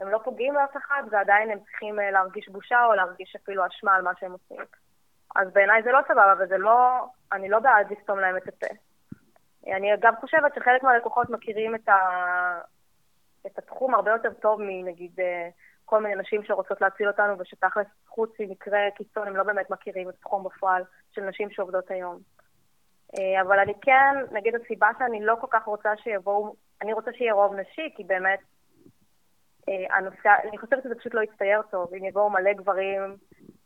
הם 0.00 0.08
לא 0.08 0.18
פוגעים 0.24 0.54
לאף 0.54 0.76
אחד, 0.76 1.02
ועדיין 1.10 1.50
הם 1.50 1.58
צריכים 1.58 2.00
אה, 2.00 2.10
להרגיש 2.10 2.48
בושה 2.48 2.84
או 2.84 2.94
להרגיש 2.94 3.36
אפילו 3.36 3.66
אשמה 3.66 3.94
על 3.94 4.02
מה 4.02 4.10
שהם 4.20 4.32
עושים. 4.32 4.60
אז 5.36 5.52
בעיניי 5.52 5.82
זה 5.82 5.92
לא 5.92 6.00
סבבה, 6.08 6.34
וזה 6.38 6.58
לא, 6.58 7.06
אני 7.32 7.48
לא 7.48 7.58
בעד 7.58 7.92
לסתום 7.92 8.18
להם 8.18 8.36
את 8.36 8.48
הפה. 8.48 8.74
אני 9.66 9.90
גם 10.00 10.16
חושבת 10.20 10.54
שחלק 10.54 10.82
מהלקוחות 10.82 11.30
מכירים 11.30 11.74
את, 11.74 11.88
ה, 11.88 11.98
את 13.46 13.58
התחום 13.58 13.94
הרבה 13.94 14.10
יותר 14.10 14.32
טוב 14.32 14.60
מנגיד 14.62 15.20
אה, 15.20 15.48
כל 15.84 16.02
מיני 16.02 16.14
נשים 16.14 16.44
שרוצות 16.44 16.80
להציל 16.80 17.08
אותנו, 17.08 17.38
ושתכלס 17.38 17.86
חוץ 18.08 18.30
ממקרה 18.40 18.80
קיצון 18.96 19.26
הם 19.26 19.36
לא 19.36 19.42
באמת 19.42 19.70
מכירים 19.70 20.08
את 20.08 20.14
התחום 20.14 20.44
בפועל 20.44 20.82
של 21.12 21.22
נשים 21.22 21.50
שעובדות 21.50 21.90
היום. 21.90 22.18
אה, 23.18 23.42
אבל 23.42 23.58
אני 23.58 23.72
כן, 23.82 24.14
נגיד 24.32 24.54
הסיבה 24.54 24.88
שאני 24.98 25.24
לא 25.24 25.36
כל 25.40 25.46
כך 25.50 25.64
רוצה 25.64 25.96
שיבואו, 25.96 26.54
אני 26.82 26.92
רוצה 26.92 27.10
שיהיה 27.12 27.34
רוב 27.34 27.54
נשי, 27.54 27.92
כי 27.96 28.04
באמת 28.04 28.38
הנושא, 29.68 30.30
אני 30.48 30.58
חושבת 30.58 30.82
שזה 30.82 30.94
פשוט 30.94 31.14
לא 31.14 31.20
יצטייר 31.20 31.62
טוב. 31.70 31.94
אם 31.94 32.04
יבואו 32.04 32.30
מלא 32.30 32.52
גברים, 32.52 33.16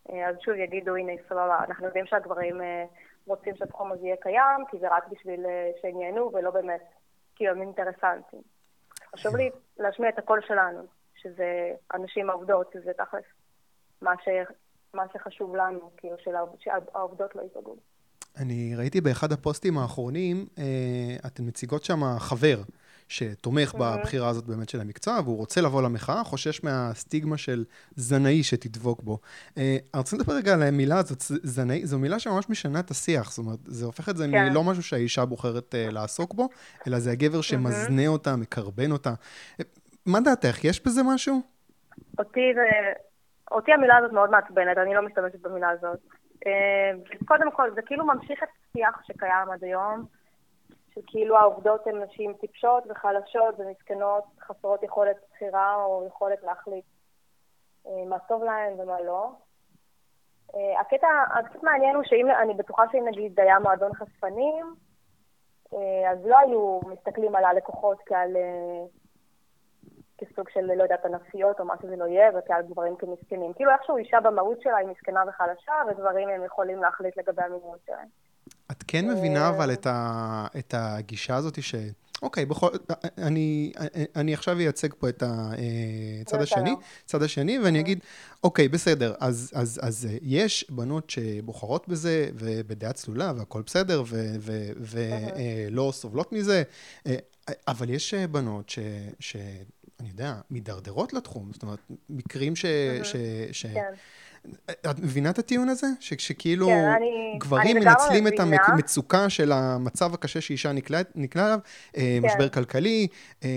אז 0.08 0.36
שוב 0.44 0.54
יגידו, 0.54 0.96
הנה, 0.96 1.12
סבבה, 1.28 1.58
אנחנו 1.68 1.86
יודעים 1.86 2.06
שהגברים 2.06 2.60
רוצים 3.26 3.56
שהתחום 3.56 3.92
הזה 3.92 4.06
יהיה 4.06 4.16
קיים, 4.20 4.64
כי 4.70 4.78
זה 4.78 4.86
רק 4.90 5.08
בשביל 5.08 5.46
שהם 5.82 6.00
ייהנו 6.00 6.30
ולא 6.34 6.50
באמת 6.50 6.80
כי 7.40 7.48
הם 7.48 7.60
אינטרסנטים. 7.60 8.40
חשוב 9.16 9.36
לי 9.36 9.50
להשמיע 9.78 10.08
את 10.08 10.18
הקול 10.18 10.40
שלנו, 10.48 10.82
שזה 11.14 11.72
הנשים 11.90 12.30
העובדות, 12.30 12.70
שזה 12.72 12.92
תכלס 12.92 13.24
מה, 14.02 14.12
ש... 14.24 14.28
מה 14.94 15.02
שחשוב 15.12 15.56
לנו, 15.56 15.90
כאילו 15.96 16.16
שהעובדות 16.58 17.36
לא 17.36 17.42
ייפגעו. 17.42 17.76
אני 18.38 18.74
ראיתי 18.76 19.00
באחד 19.00 19.32
הפוסטים 19.32 19.78
האחרונים, 19.78 20.46
אה, 20.58 21.16
אתן 21.26 21.42
מציגות 21.46 21.84
שם 21.84 22.00
חבר. 22.18 22.56
שתומך 23.10 23.74
בבחירה 23.74 24.28
הזאת 24.28 24.46
באמת 24.46 24.68
של 24.68 24.80
המקצוע, 24.80 25.20
והוא 25.24 25.36
רוצה 25.36 25.60
לבוא 25.60 25.82
למחאה, 25.82 26.24
חושש 26.24 26.64
מהסטיגמה 26.64 27.38
של 27.38 27.64
זנאי 27.96 28.42
שתדבוק 28.42 29.02
בו. 29.02 29.18
אה, 29.58 29.76
אני 29.94 29.98
רוצה 29.98 30.16
לדבר 30.16 30.32
רגע 30.32 30.54
על 30.54 30.62
המילה 30.62 30.98
הזאת, 30.98 31.18
זנאי, 31.42 31.86
זו 31.86 31.98
מילה 31.98 32.18
שממש 32.18 32.50
משנה 32.50 32.80
את 32.80 32.90
השיח, 32.90 33.30
זאת 33.30 33.38
אומרת, 33.38 33.58
זה 33.64 33.86
הופך 33.86 34.08
את 34.08 34.16
זה 34.16 34.24
כן. 34.24 34.48
מלא 34.48 34.64
משהו 34.64 34.82
שהאישה 34.82 35.24
בוחרת 35.24 35.74
uh, 35.74 35.92
לעסוק 35.92 36.34
בו, 36.34 36.48
אלא 36.86 36.98
זה 36.98 37.10
הגבר 37.10 37.40
שמזנה 37.40 38.06
אותה, 38.06 38.36
מקרבן 38.36 38.92
אותה. 38.92 39.10
אה, 39.60 39.64
מה 40.06 40.20
דעתך, 40.20 40.64
יש 40.64 40.86
בזה 40.86 41.00
משהו? 41.14 41.40
אותי, 42.18 42.52
זה... 42.54 42.92
אותי 43.50 43.72
המילה 43.72 43.96
הזאת 43.96 44.12
מאוד 44.12 44.30
מעצבנת, 44.30 44.78
אני 44.78 44.94
לא 44.94 45.06
משתמשת 45.06 45.40
במילה 45.40 45.68
הזאת. 45.68 45.98
קודם 47.24 47.50
כל, 47.52 47.70
זה 47.74 47.82
כאילו 47.82 48.06
ממשיך 48.06 48.42
את 48.42 48.48
השיח 48.70 49.00
שקיים 49.06 49.50
עד 49.52 49.64
היום. 49.64 50.19
שכאילו 50.94 51.36
העובדות 51.36 51.86
הן 51.86 52.02
נשים 52.02 52.34
טיפשות 52.34 52.84
וחלשות 52.88 53.54
ומסכנות, 53.58 54.24
חסרות 54.40 54.82
יכולת 54.82 55.16
בחירה 55.32 55.84
או 55.84 56.04
יכולת 56.06 56.42
להחליט 56.42 56.84
אה, 57.86 58.04
מה 58.08 58.18
טוב 58.18 58.44
להן 58.44 58.80
ומה 58.80 59.00
לא. 59.00 59.30
אה, 60.54 60.80
הקטע 60.80 61.06
הקצת 61.38 61.62
מעניין 61.62 61.96
הוא 61.96 62.04
שאם, 62.04 62.26
אני 62.42 62.54
בטוחה 62.54 62.82
שאם 62.92 63.08
נגיד 63.08 63.40
היה 63.40 63.58
מועדון 63.58 63.94
חשפנים, 63.94 64.74
אה, 65.74 66.10
אז 66.10 66.26
לא 66.26 66.38
היו 66.38 66.80
מסתכלים 66.86 67.36
על 67.36 67.44
הלקוחות 67.44 67.98
כעל, 68.06 68.36
כסוג 70.18 70.48
של, 70.48 70.60
לא 70.60 70.82
יודעת, 70.82 71.04
ענפיות 71.04 71.60
או 71.60 71.64
מה 71.64 71.74
שזה 71.82 71.96
לא 71.96 72.04
יהיה, 72.04 72.30
וכעל 72.38 72.62
גברים 72.62 72.96
כמסכנים. 72.96 73.52
כאילו 73.52 73.70
איכשהו 73.70 73.96
אישה 73.96 74.20
במהות 74.20 74.62
שלה 74.62 74.76
היא 74.76 74.88
מסכנה 74.88 75.24
וחלשה, 75.28 75.72
וגברים 75.88 76.28
הם 76.28 76.44
יכולים 76.44 76.78
להחליט 76.78 77.16
לגבי 77.16 77.42
המיניות 77.42 77.80
שלהם. 77.86 78.08
את 78.70 78.84
כן 78.86 79.10
מבינה 79.10 79.48
אבל 79.48 79.72
את, 79.72 79.86
ה, 79.86 80.46
את 80.58 80.74
הגישה 80.78 81.36
הזאת 81.36 81.62
ש... 81.62 81.74
אוקיי, 82.22 82.46
בכל... 82.46 82.68
אני, 83.18 83.72
אני 84.16 84.34
עכשיו 84.34 84.58
אייצג 84.58 84.88
פה 84.98 85.08
את 85.08 85.22
הצד 85.22 86.36
אה, 86.36 86.42
השני, 86.42 86.74
צד 87.06 87.22
השני, 87.22 87.58
ואני. 87.58 87.80
אגיד, 87.80 87.98
אוקיי, 88.44 88.68
בסדר, 88.68 89.14
אז, 89.20 89.50
אז, 89.54 89.80
אז 89.82 90.08
אה, 90.10 90.16
יש 90.22 90.64
בנות 90.70 91.10
שבוחרות 91.10 91.88
בזה, 91.88 92.30
ובדעה 92.34 92.92
צלולה, 92.92 93.32
והכול 93.36 93.62
בסדר, 93.66 94.02
ולא 94.76 95.86
אה, 95.86 95.92
סובלות 95.92 96.32
מזה, 96.32 96.62
אבל 97.68 97.90
יש 97.90 98.14
בנות 98.14 98.68
ש... 98.68 98.78
ש 99.20 99.36
אני 100.00 100.08
יודע, 100.08 100.34
מידרדרות 100.50 101.12
לתחום, 101.12 101.50
זאת 101.52 101.62
אומרת, 101.62 101.78
מקרים 102.10 102.56
ש... 102.56 102.64
ש, 103.02 103.16
ש 103.52 103.66
כן. 103.66 103.92
את 104.70 104.98
מבינה 104.98 105.30
את 105.30 105.38
הטיעון 105.38 105.68
הזה? 105.68 105.86
שכאילו 106.00 106.66
כן, 106.66 106.84
אני, 106.96 107.38
גברים 107.38 107.76
אני 107.76 107.84
מנצלים 107.86 108.26
את 108.26 108.32
המצוקה 108.68 109.30
של 109.30 109.52
המצב 109.52 110.14
הקשה 110.14 110.40
שאישה 110.40 110.72
נקלעה 110.72 111.02
אליו, 111.36 111.58
אה, 111.96 112.18
כן. 112.22 112.26
משבר 112.26 112.48
כלכלי, 112.48 113.06
אה, 113.44 113.48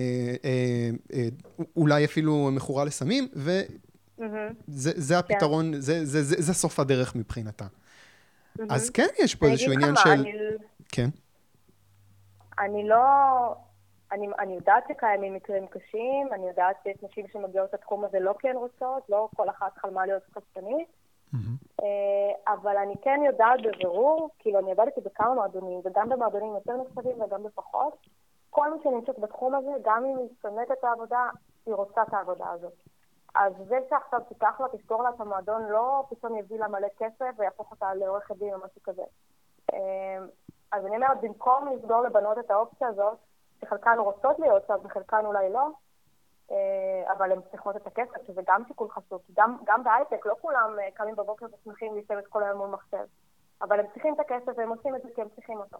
אה, 1.13 1.27
אולי 1.75 2.05
אפילו 2.05 2.49
מכורה 2.51 2.85
לסמים, 2.85 3.27
וזה 4.67 5.19
הפתרון, 5.19 5.73
כן. 5.73 5.79
זה, 5.79 6.05
זה, 6.05 6.23
זה, 6.23 6.35
זה 6.39 6.53
סוף 6.53 6.79
הדרך 6.79 7.15
מבחינתה. 7.15 7.65
אז 8.69 8.89
כן, 8.89 9.07
יש 9.19 9.35
פה 9.35 9.47
איזשהו 9.47 9.71
עניין 9.71 9.95
של... 9.95 10.09
אני... 10.09 10.31
כן. 10.89 11.09
אני 12.59 12.87
לא... 12.87 12.95
אני, 14.13 14.27
אני 14.39 14.53
יודעת 14.53 14.83
שקיימים 14.87 15.33
מקרים 15.33 15.67
קשים, 15.67 16.33
אני 16.33 16.47
יודעת 16.47 16.75
שיש 16.83 17.03
נשים 17.03 17.27
שמגיעות 17.27 17.73
לתחום 17.73 18.05
הזה 18.05 18.19
לא 18.19 18.33
כן 18.39 18.55
רוצות, 18.55 19.09
לא 19.09 19.29
כל 19.35 19.49
אחת 19.49 19.77
חלמה 19.77 20.05
להיות 20.05 20.23
חשפנית, 20.35 20.87
mm-hmm. 21.33 21.83
אבל 22.47 22.77
אני 22.77 22.93
כן 23.01 23.19
יודעת 23.25 23.59
בבירור, 23.63 24.29
כאילו 24.39 24.59
אני 24.59 24.71
עבדתי 24.71 25.01
בכמה 25.01 25.33
מועדונים, 25.33 25.81
וגם 25.83 26.09
במועדונים 26.09 26.53
יותר 26.53 26.73
נחשבים 26.77 27.21
וגם 27.21 27.43
בפחות, 27.43 27.97
כל 28.49 28.73
מי 28.73 28.83
שנמצאת 28.83 29.19
בתחום 29.19 29.55
הזה, 29.55 29.71
גם 29.83 30.05
אם 30.05 30.17
היא 30.17 30.27
שונאת 30.41 30.71
את 30.71 30.83
העבודה, 30.83 31.29
היא 31.65 31.73
רוצה 31.73 32.01
את 32.01 32.13
העבודה 32.13 32.49
הזאת. 32.49 32.73
אז 33.35 33.53
זה 33.67 33.79
שעכשיו 33.89 34.19
תיקח 34.29 34.61
לה, 34.61 34.67
תסגור 34.77 35.03
לה 35.03 35.09
את 35.09 35.21
המועדון, 35.21 35.63
לא 35.63 36.03
פתאום 36.09 36.37
יביא 36.37 36.59
לה 36.59 36.67
מלא 36.67 36.87
כסף 36.97 37.35
ויהפוך 37.37 37.71
אותה 37.71 37.93
לעורכת 37.93 38.35
דין 38.35 38.53
או 38.53 38.59
משהו 38.65 38.81
כזה. 38.83 39.03
אה, 39.73 40.17
אז 40.71 40.85
אני 40.85 40.95
אומרת, 40.95 41.21
במקום 41.21 41.67
לסגור 41.67 42.01
לבנות 42.01 42.37
את 42.39 42.51
האופציה 42.51 42.87
הזאת, 42.87 43.17
שחלקן 43.63 43.95
רוצות 43.99 44.39
להיות 44.39 44.63
שם 44.67 44.75
וחלקן 44.83 45.25
אולי 45.25 45.53
לא, 45.53 45.67
אה, 46.51 47.13
אבל 47.17 47.31
הן 47.31 47.39
צריכות 47.51 47.75
את 47.75 47.87
הכסף, 47.87 48.27
שזה 48.27 48.41
גם 48.47 48.63
שיקול 48.67 48.89
חשוב. 48.89 49.21
גם, 49.33 49.57
גם 49.65 49.83
בהייטק 49.83 50.25
לא 50.25 50.35
כולם 50.41 50.79
אה, 50.79 50.91
קמים 50.93 51.15
בבוקר 51.15 51.45
ושמחים 51.45 51.97
לשבת 51.97 52.27
כל 52.27 52.43
היום 52.43 52.57
מול 52.57 52.69
מחשב, 52.69 53.05
אבל 53.61 53.79
הם 53.79 53.85
צריכים 53.93 54.13
את 54.13 54.19
הכסף 54.19 54.51
והם 54.57 54.69
עושים 54.69 54.95
את 54.95 55.01
זה 55.01 55.09
כי 55.15 55.21
הם 55.21 55.27
צריכים 55.35 55.57
אותו. 55.57 55.77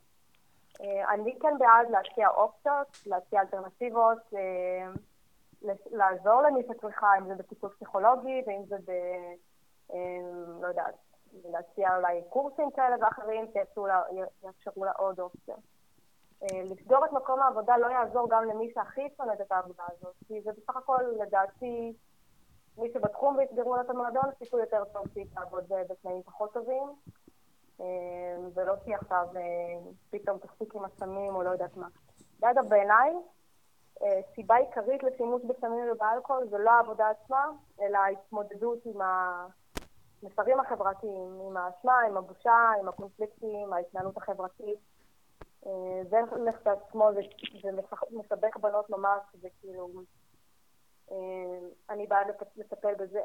אה, 0.82 1.14
אני 1.14 1.40
כן 1.42 1.58
בעד 1.60 1.90
להציע 1.90 2.30
אופציות, 2.30 2.88
להציע 3.06 3.42
אלטרנטיבות, 3.42 4.34
לעזור 5.92 6.42
למי 6.42 6.62
שצריכה, 6.68 7.08
אם 7.18 7.28
זה 7.28 7.36
בטיפול 7.36 7.70
פסיכולוגי 7.70 8.42
ואם 8.48 8.64
זה 8.66 8.76
ב... 8.86 8.92
לא 10.62 10.68
יודעת, 10.68 10.96
להציע 11.46 11.98
אולי 11.98 12.22
קורסים 12.30 12.72
כאלה 12.72 12.96
ואחרים 13.02 13.46
שיאפשרו 13.54 14.86
לה 14.86 14.92
עוד 14.92 15.20
אופציות. 15.20 15.73
אה, 16.44 16.64
לסגור 16.64 17.06
את 17.06 17.12
מקום 17.12 17.40
העבודה 17.40 17.78
לא 17.78 17.88
יעזור 17.88 18.30
גם 18.30 18.44
למי 18.50 18.72
שהכי 18.74 19.02
שונאת 19.18 19.42
את 19.42 19.52
העבודה 19.52 19.84
הזאת, 19.92 20.16
כי 20.28 20.42
זה 20.42 20.52
בסך 20.52 20.76
הכל, 20.78 21.04
לדעתי, 21.22 21.94
מי 22.78 22.92
שבתחום 22.94 23.36
ויסגרו 23.36 23.82
את 23.82 23.90
המועדון, 23.90 24.24
סיכוי 24.40 24.62
יותר 24.62 24.84
טוב 24.94 25.04
שהיא 25.14 25.26
תעבוד 25.34 25.64
בתנאים 25.90 26.24
פחות 26.24 26.54
טובים, 26.54 26.94
אה, 27.82 27.86
ולא 28.54 28.74
שהיא 28.84 28.96
עכשיו 28.96 29.28
אה, 29.36 29.42
פתאום 30.10 30.38
תפסיק 30.38 30.76
עם 30.76 30.86
הסמים 30.86 31.36
או 31.36 31.44
לא 31.44 31.50
יודעת 31.50 31.78
מה. 31.78 31.88
ואגב, 32.40 32.70
בעיניי, 32.70 33.14
סיבה 34.36 34.56
עיקרית 34.56 35.04
לשימוש 35.04 35.42
בסמים 35.44 35.92
ובאלכוהול 35.92 36.48
זה 36.50 36.58
לא 36.58 36.72
העבודה 36.72 37.10
עצמה, 37.10 37.46
אלא 37.82 37.98
ההתמודדות 37.98 38.80
עם 38.86 39.02
המסרים 39.02 40.60
החברתיים, 40.60 41.40
עם 41.48 41.58
האשמה, 41.58 42.02
עם 42.02 42.18
הבושה, 42.18 42.72
עם 42.80 42.88
הקונפליקטים, 42.88 43.74
ההתנהלות 43.74 44.18
החברתית. 44.18 44.93
זה 46.10 46.18
לכשעצמו, 46.46 47.10
זה, 47.14 47.22
זה 47.64 47.70
מסבך 48.12 48.58
בנות 48.62 48.90
ממש, 48.90 49.22
זה 49.42 49.48
כאילו, 49.62 49.90
אה, 51.12 51.16
אני 51.90 52.08
בעד 52.08 52.28
לטפל 52.58 52.94
בזה. 53.00 53.20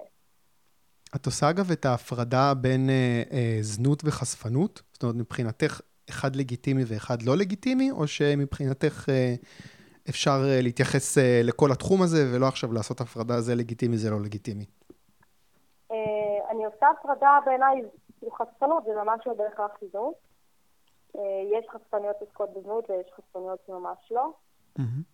את 1.16 1.26
עושה 1.26 1.50
אגב 1.50 1.70
את 1.70 1.84
ההפרדה 1.84 2.52
בין 2.54 2.90
אה, 2.90 3.22
אה, 3.32 3.58
זנות 3.60 4.02
וחשפנות? 4.04 4.82
זאת 4.92 5.02
אומרת, 5.02 5.16
מבחינתך 5.16 5.80
אחד 6.10 6.36
לגיטימי 6.36 6.82
ואחד 6.86 7.22
לא 7.22 7.36
לגיטימי, 7.36 7.90
או 7.90 8.06
שמבחינתך 8.06 9.08
אה, 9.08 9.34
אפשר 10.08 10.40
אה, 10.44 10.60
להתייחס 10.62 11.18
אה, 11.18 11.40
לכל 11.44 11.72
התחום 11.72 12.02
הזה, 12.02 12.18
ולא 12.34 12.46
עכשיו 12.46 12.72
לעשות 12.72 13.00
הפרדה 13.00 13.40
זה 13.40 13.54
לגיטימי, 13.54 13.96
זה 13.96 14.10
לא 14.10 14.20
לגיטימי? 14.20 14.64
אה, 15.92 15.96
אני 16.50 16.64
עושה 16.64 16.86
הפרדה 17.00 17.38
בעיניי, 17.46 17.82
חשפנות 18.32 18.84
זה 18.84 18.90
ממש 19.04 19.26
לא 19.26 19.34
בהכרח 19.34 19.70
זנות. 19.92 20.27
אה, 21.18 21.58
יש 21.58 21.66
חשפניות 21.68 22.16
שעוסקות 22.18 22.50
בזנות 22.50 22.90
ויש 22.90 23.06
חשפניות 23.12 23.58
שממש 23.66 24.12
לא. 24.12 24.30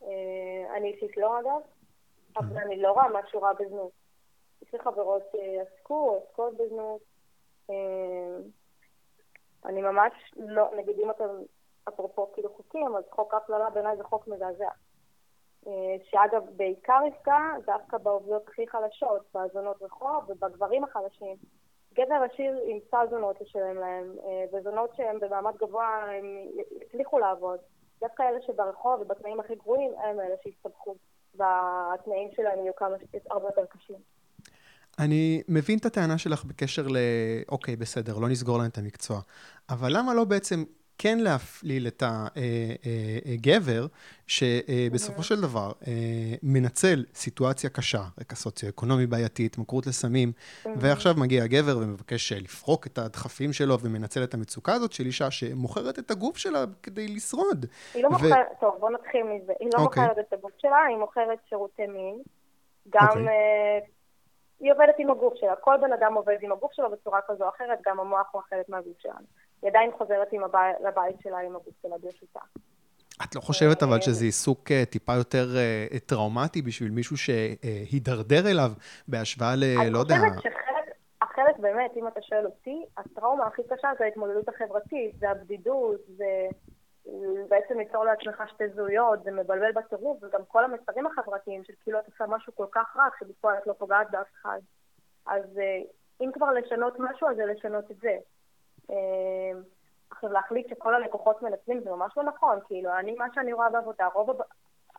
אה, 0.02 0.76
אני 0.76 0.92
אישית 0.92 1.16
לא 1.16 1.40
אגב, 1.40 1.60
אבל 2.36 2.58
אני 2.58 2.82
לא 2.82 2.92
רואה 2.92 3.06
משהו 3.08 3.42
רע 3.42 3.52
בזנות. 3.52 3.92
יש 4.62 4.72
לי 4.72 4.78
חברות 4.78 5.22
שעסקו 5.32 6.20
עוסקות 6.20 6.54
בזנות. 6.56 7.00
אה, 7.70 8.36
אני 9.64 9.82
ממש 9.82 10.12
לא, 10.36 10.70
נגיד 10.76 10.98
אם 11.00 11.10
אתם, 11.10 11.28
אפרופו 11.88 12.32
כאילו 12.34 12.54
חוקים, 12.56 12.96
אז 12.96 13.04
חוק 13.10 13.34
ההפללה 13.34 13.70
בעיניי 13.70 13.96
זה 13.96 14.04
חוק 14.04 14.28
מזעזע. 14.28 14.68
שאגב, 16.04 16.42
בעיקר 16.56 17.00
יפגע 17.08 17.38
דווקא 17.66 17.98
בעובדות 17.98 18.48
הכי 18.48 18.68
חלשות, 18.68 19.22
בהאזנות 19.34 19.82
רחוב 19.82 20.24
ובגברים 20.28 20.84
החלשים. 20.84 21.36
גבר 21.94 22.20
עשיר 22.32 22.58
ימצא 22.68 22.96
זונות 23.10 23.36
לשלם 23.40 23.76
להם, 23.76 24.16
אה, 24.24 24.44
וזונות 24.52 24.90
שהן 24.96 25.20
במעמד 25.20 25.52
גבוה, 25.60 26.04
הם 26.18 26.24
יצליחו 26.82 27.18
לעבוד. 27.18 27.58
דווקא 28.00 28.22
אלה 28.22 28.38
שברחוב 28.46 29.00
ובתנאים 29.00 29.40
הכי 29.40 29.54
גרועים, 29.54 29.90
הם 30.04 30.20
אלה 30.20 30.34
שיסתבכו, 30.42 30.94
והתנאים 31.34 32.28
שלהם 32.36 32.58
יהיו 32.58 32.76
כמה, 32.76 32.96
הרבה 33.30 33.46
יותר 33.46 33.64
קשים. 33.64 33.96
אני 34.98 35.42
מבין 35.48 35.78
את 35.78 35.84
הטענה 35.84 36.18
שלך 36.18 36.44
בקשר 36.44 36.82
ל... 36.88 36.96
אוקיי, 37.48 37.76
בסדר, 37.76 38.18
לא 38.18 38.28
נסגור 38.28 38.58
להם 38.58 38.68
את 38.68 38.78
המקצוע. 38.78 39.20
אבל 39.70 39.88
למה 39.96 40.14
לא 40.14 40.24
בעצם 40.24 40.64
כן 40.98 41.18
להפליל 41.18 41.86
את 41.86 42.02
הגבר, 42.02 43.80
אה, 43.80 43.82
אה, 43.82 43.86
שבסופו 44.26 45.22
של 45.22 45.40
דבר 45.40 45.72
אה, 45.86 45.92
מנצל 46.42 47.04
סיטואציה 47.14 47.70
קשה, 47.70 48.02
רקע 48.20 48.34
סוציו-אקונומי 48.34 49.06
בעייתי, 49.06 49.46
התמכרות 49.46 49.86
לסמים, 49.86 50.32
ועכשיו 50.76 51.14
מגיע 51.16 51.44
הגבר 51.44 51.78
ומבקש 51.78 52.32
לפרוק 52.32 52.86
את 52.86 52.98
הדחפים 52.98 53.52
שלו 53.52 53.80
ומנצל 53.80 54.24
את 54.24 54.34
המצוקה 54.34 54.72
הזאת 54.72 54.92
של 54.92 55.06
אישה 55.06 55.30
שמוכרת 55.30 55.98
את 55.98 56.10
הגוף 56.10 56.36
שלה 56.36 56.64
כדי 56.82 57.08
לשרוד. 57.08 57.66
היא 57.94 58.02
לא 58.02 58.10
מוכרת, 58.10 58.46
טוב, 58.60 58.76
בוא 58.80 58.90
נתחיל 58.90 59.22
מזה. 59.22 59.52
היא 59.60 59.70
לא 59.74 59.82
אוקיי. 59.82 60.02
מוכרת 60.02 60.18
את 60.18 60.32
הגוף 60.32 60.52
שלה, 60.58 60.84
היא 60.88 60.96
מוכרת 60.96 61.38
שירותי 61.48 61.86
מין. 61.86 62.22
גם... 62.90 63.08
אוקיי. 63.08 63.24
היא 64.60 64.72
עובדת 64.72 64.94
עם 64.98 65.10
הגוף 65.10 65.34
שלה. 65.36 65.56
כל 65.56 65.76
בן 65.80 65.92
אדם 65.92 66.14
עובד 66.14 66.36
עם 66.40 66.52
הגוף 66.52 66.72
שלו 66.72 66.90
בצורה 66.90 67.20
כזו 67.26 67.44
או 67.44 67.48
אחרת, 67.48 67.78
גם 67.86 68.00
המוח 68.00 68.26
הוא 68.32 68.42
אחרת 68.48 68.68
מהגוף 68.68 68.98
שלנו. 68.98 69.26
היא 69.64 69.70
עדיין 69.70 69.90
חוזרת 69.98 70.28
עם 70.32 70.44
הבית, 70.44 70.76
לבית 70.88 71.16
שלה 71.22 71.38
עם 71.38 71.56
הגוף 71.56 71.74
שלה 71.82 71.98
ברשותה. 71.98 72.40
את 73.24 73.34
לא 73.34 73.40
חושבת 73.40 73.82
אבל 73.82 74.00
שזה 74.00 74.24
עיסוק 74.24 74.70
אה, 74.70 74.84
טיפה 74.84 75.12
יותר 75.14 75.46
אה, 75.56 75.98
טראומטי 76.06 76.62
בשביל 76.62 76.90
מישהו 76.90 77.16
שהידרדר 77.16 78.50
אליו 78.50 78.70
בהשוואה 79.08 79.54
ל... 79.56 79.64
לא 79.90 79.98
יודע... 79.98 80.14
אני 80.14 80.36
חושבת 80.36 80.52
שחלק, 81.34 81.58
באמת, 81.58 81.90
אם 81.96 82.08
אתה 82.08 82.22
שואל 82.22 82.44
אותי, 82.44 82.84
הטראומה 82.96 83.46
הכי 83.46 83.62
קשה 83.62 83.88
זה 83.98 84.04
ההתמודדות 84.04 84.48
החברתית, 84.48 85.18
זה 85.18 85.30
הבדידות, 85.30 86.00
זה 86.16 86.48
בעצם 87.48 87.78
ליצור 87.78 88.04
לעצמך 88.04 88.42
שתי 88.48 88.64
זהויות, 88.74 89.24
זה 89.24 89.30
מבלבל 89.30 89.72
בטירוף, 89.72 90.18
וגם 90.22 90.40
כל 90.48 90.64
המסרים 90.64 91.06
החברתיים 91.06 91.64
של 91.64 91.72
כאילו 91.82 91.98
את 91.98 92.06
עושה 92.06 92.24
משהו 92.28 92.54
כל 92.54 92.66
כך 92.72 92.96
רע, 92.96 93.04
שבפועל 93.20 93.56
את 93.58 93.66
לא 93.66 93.72
פוגעת 93.78 94.10
באף 94.10 94.26
אחד. 94.40 94.58
אז 95.26 95.58
אה, 95.58 95.80
אם 96.20 96.30
כבר 96.34 96.52
לשנות 96.52 96.94
משהו, 96.98 97.28
אז 97.28 97.36
זה 97.36 97.44
לשנות 97.44 97.90
את 97.90 97.96
זה. 97.96 98.16
אמ, 98.90 99.62
עכשיו, 100.10 100.32
להחליט 100.32 100.68
שכל 100.68 100.94
הלקוחות 100.94 101.42
מנצלים 101.42 101.80
זה 101.80 101.90
ממש 101.90 102.12
לא 102.16 102.22
נכון, 102.22 102.58
כאילו, 102.66 102.90
אני, 102.98 103.14
מה 103.14 103.26
שאני 103.34 103.52
רואה 103.52 103.70
בעבודה, 103.70 104.06
רוב, 104.06 104.30
הב... 104.30 104.40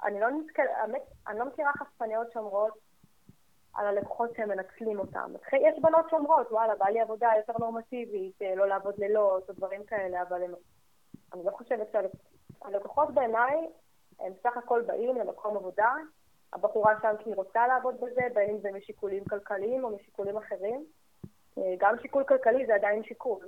אני 0.04 0.20
לא 0.20 0.32
נתקל, 0.32 0.68
האמת, 0.76 1.02
אני 1.28 1.40
לא 1.40 1.46
מכירה 1.46 1.72
חשפניות 1.74 2.32
שאומרות 2.32 2.74
על 3.74 3.88
הלקוחות 3.88 4.36
שהם 4.36 4.50
מנצלים 4.50 5.00
אותם. 5.00 5.34
יש 5.54 5.80
בנות 5.82 6.10
שאומרות, 6.10 6.52
וואלה, 6.52 6.76
בא 6.76 6.86
לי 6.86 7.02
עבודה 7.02 7.30
יותר 7.38 7.54
נורמטיבית, 7.60 8.42
אה, 8.42 8.56
לא 8.56 8.68
לעבוד 8.68 8.94
לילות 8.98 9.50
או 9.50 9.54
דברים 9.54 9.84
כאלה, 9.84 10.22
אבל 10.22 10.44
הם, 10.44 10.54
אני 11.34 11.46
לא 11.46 11.52
חושבת 11.52 11.88
שהלקוחות 11.92 13.14
בעיניי, 13.14 13.68
הם 14.20 14.34
סך 14.44 14.58
הכל 14.58 14.82
באים 14.82 15.16
למקום 15.16 15.58
עבודה, 15.58 15.94
הבחורה 16.54 16.94
שם 17.02 17.14
כי 17.20 17.30
היא 17.30 17.36
רוצה 17.36 17.68
לעבוד 17.68 17.96
בזה, 17.96 18.22
בין 18.34 18.50
אם 18.50 18.58
זה 18.58 18.72
משיקולים 18.72 19.26
כלכליים 19.26 19.84
או 19.84 19.96
משיקולים 19.96 20.38
אחרים. 20.38 20.86
אה, 21.58 21.74
גם 21.78 21.96
שיקול 22.02 22.24
כלכלי 22.24 22.66
זה 22.66 22.76
עדיין 22.76 23.04
שיקול. 23.04 23.48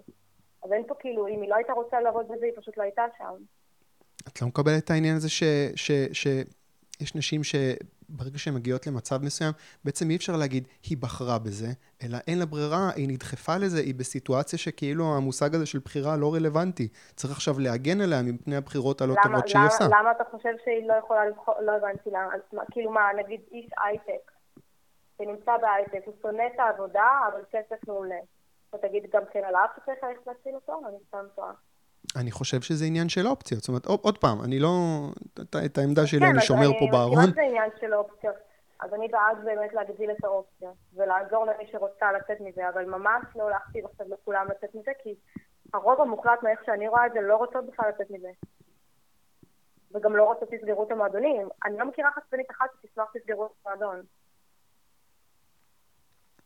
אז 0.67 0.73
אין 0.73 0.83
פה 0.87 0.95
כאילו, 0.99 1.27
אם 1.27 1.41
היא 1.41 1.49
לא 1.49 1.55
הייתה 1.55 1.73
רוצה 1.73 2.01
לעבוד 2.01 2.25
בזה, 2.25 2.45
היא 2.45 2.53
פשוט 2.55 2.77
לא 2.77 2.83
הייתה 2.83 3.03
שם. 3.17 3.33
את 4.27 4.41
לא 4.41 4.47
מקבלת 4.47 4.83
את 4.83 4.89
העניין 4.89 5.15
הזה 5.15 5.29
שיש 5.29 7.15
נשים 7.15 7.41
שברגע 7.43 8.37
שהן 8.37 8.53
מגיעות 8.53 8.87
למצב 8.87 9.15
מסוים, 9.23 9.51
בעצם 9.85 10.09
אי 10.09 10.15
אפשר 10.15 10.35
להגיד, 10.35 10.67
היא 10.89 10.97
בחרה 10.97 11.39
בזה, 11.39 11.67
אלא 12.03 12.17
אין 12.27 12.39
לה 12.39 12.45
ברירה, 12.45 12.89
היא 12.95 13.07
נדחפה 13.07 13.57
לזה, 13.57 13.79
היא 13.79 13.95
בסיטואציה 13.95 14.59
שכאילו 14.59 15.15
המושג 15.17 15.55
הזה 15.55 15.65
של 15.65 15.79
בחירה 15.79 16.17
לא 16.17 16.33
רלוונטי. 16.33 16.87
צריך 17.15 17.33
עכשיו 17.33 17.59
להגן 17.59 18.01
עליה 18.01 18.21
מפני 18.21 18.55
הבחירות 18.55 19.01
הלא 19.01 19.15
טובות 19.23 19.47
שהיא 19.47 19.65
עושה. 19.65 19.83
למה 19.85 20.11
אתה 20.11 20.23
חושב 20.31 20.53
שהיא 20.63 20.87
לא 20.87 20.93
יכולה 20.93 21.25
לבחור, 21.25 21.55
לא 21.61 21.71
הבנתי 21.71 22.09
למה, 22.09 22.63
כאילו 22.71 22.91
מה, 22.91 23.01
נגיד 23.23 23.41
איש 23.51 23.69
הייטק, 23.85 24.31
שנמצא 25.17 25.51
בהייטק, 25.61 26.05
הוא 26.05 26.13
שונא 26.21 26.43
את 26.53 26.59
העבודה, 26.59 27.09
אבל 27.31 27.41
כסף 27.51 27.87
מעולה. 27.87 28.19
אתה 28.79 28.87
תגיד 28.87 29.03
גם 29.13 29.23
כן 29.31 29.43
עליו 29.43 29.65
שצריך 29.75 30.03
ללכת 30.03 30.27
להציל 30.27 30.55
אותו? 30.55 30.81
אני 30.87 30.97
סתם 31.07 31.25
טועה. 31.35 31.51
אני 32.15 32.31
חושב 32.31 32.61
שזה 32.61 32.85
עניין 32.85 33.09
של 33.09 33.27
אופציות. 33.27 33.61
זאת 33.61 33.69
אומרת, 33.69 33.85
עוד 33.85 34.17
פעם, 34.17 34.37
אני 34.43 34.59
לא... 34.59 34.69
את 35.65 35.77
העמדה 35.77 36.07
שלי 36.07 36.19
כן, 36.19 36.25
אני 36.25 36.41
שומר 36.41 36.67
פה 36.79 36.85
בארון. 36.91 37.15
כן, 37.15 37.21
אז 37.21 37.27
אני 37.27 37.35
זה 37.35 37.41
עניין 37.41 37.69
של 37.79 37.93
אופציות. 37.93 38.35
אז 38.79 38.93
אני 38.93 39.07
בעד 39.07 39.37
באמת 39.45 39.73
להגדיל 39.73 40.11
את 40.11 40.23
האופציה, 40.23 40.69
ולעזור 40.93 41.45
למי 41.45 41.67
שרוצה 41.71 42.11
לצאת 42.11 42.41
מזה, 42.41 42.69
אבל 42.69 42.85
ממש 42.85 43.25
לא 43.35 43.49
להכתיב 43.49 43.85
עכשיו 43.85 44.07
לכולם 44.09 44.47
לצאת 44.49 44.75
מזה, 44.75 44.91
כי 45.03 45.15
הרוב 45.73 46.01
המוחלט 46.01 46.43
מאיך 46.43 46.59
שאני 46.65 46.87
רואה 46.87 47.05
את 47.05 47.11
זה 47.13 47.21
לא 47.21 47.35
רוצות 47.35 47.65
בכלל 47.65 47.89
לצאת 47.89 48.11
מזה. 48.11 48.29
וגם 49.91 50.15
לא 50.15 50.23
רוצות 50.23 50.49
לסגרו 50.51 50.83
את 50.83 50.91
המועדונים. 50.91 51.49
אני 51.65 51.77
לא 51.77 51.85
מכירה 51.85 52.09
חשפנית 52.11 52.51
אחת 52.51 52.69
שתשמח 52.81 53.15
לסגרו 53.15 53.45
את 53.45 53.51
המועדון. 53.65 54.01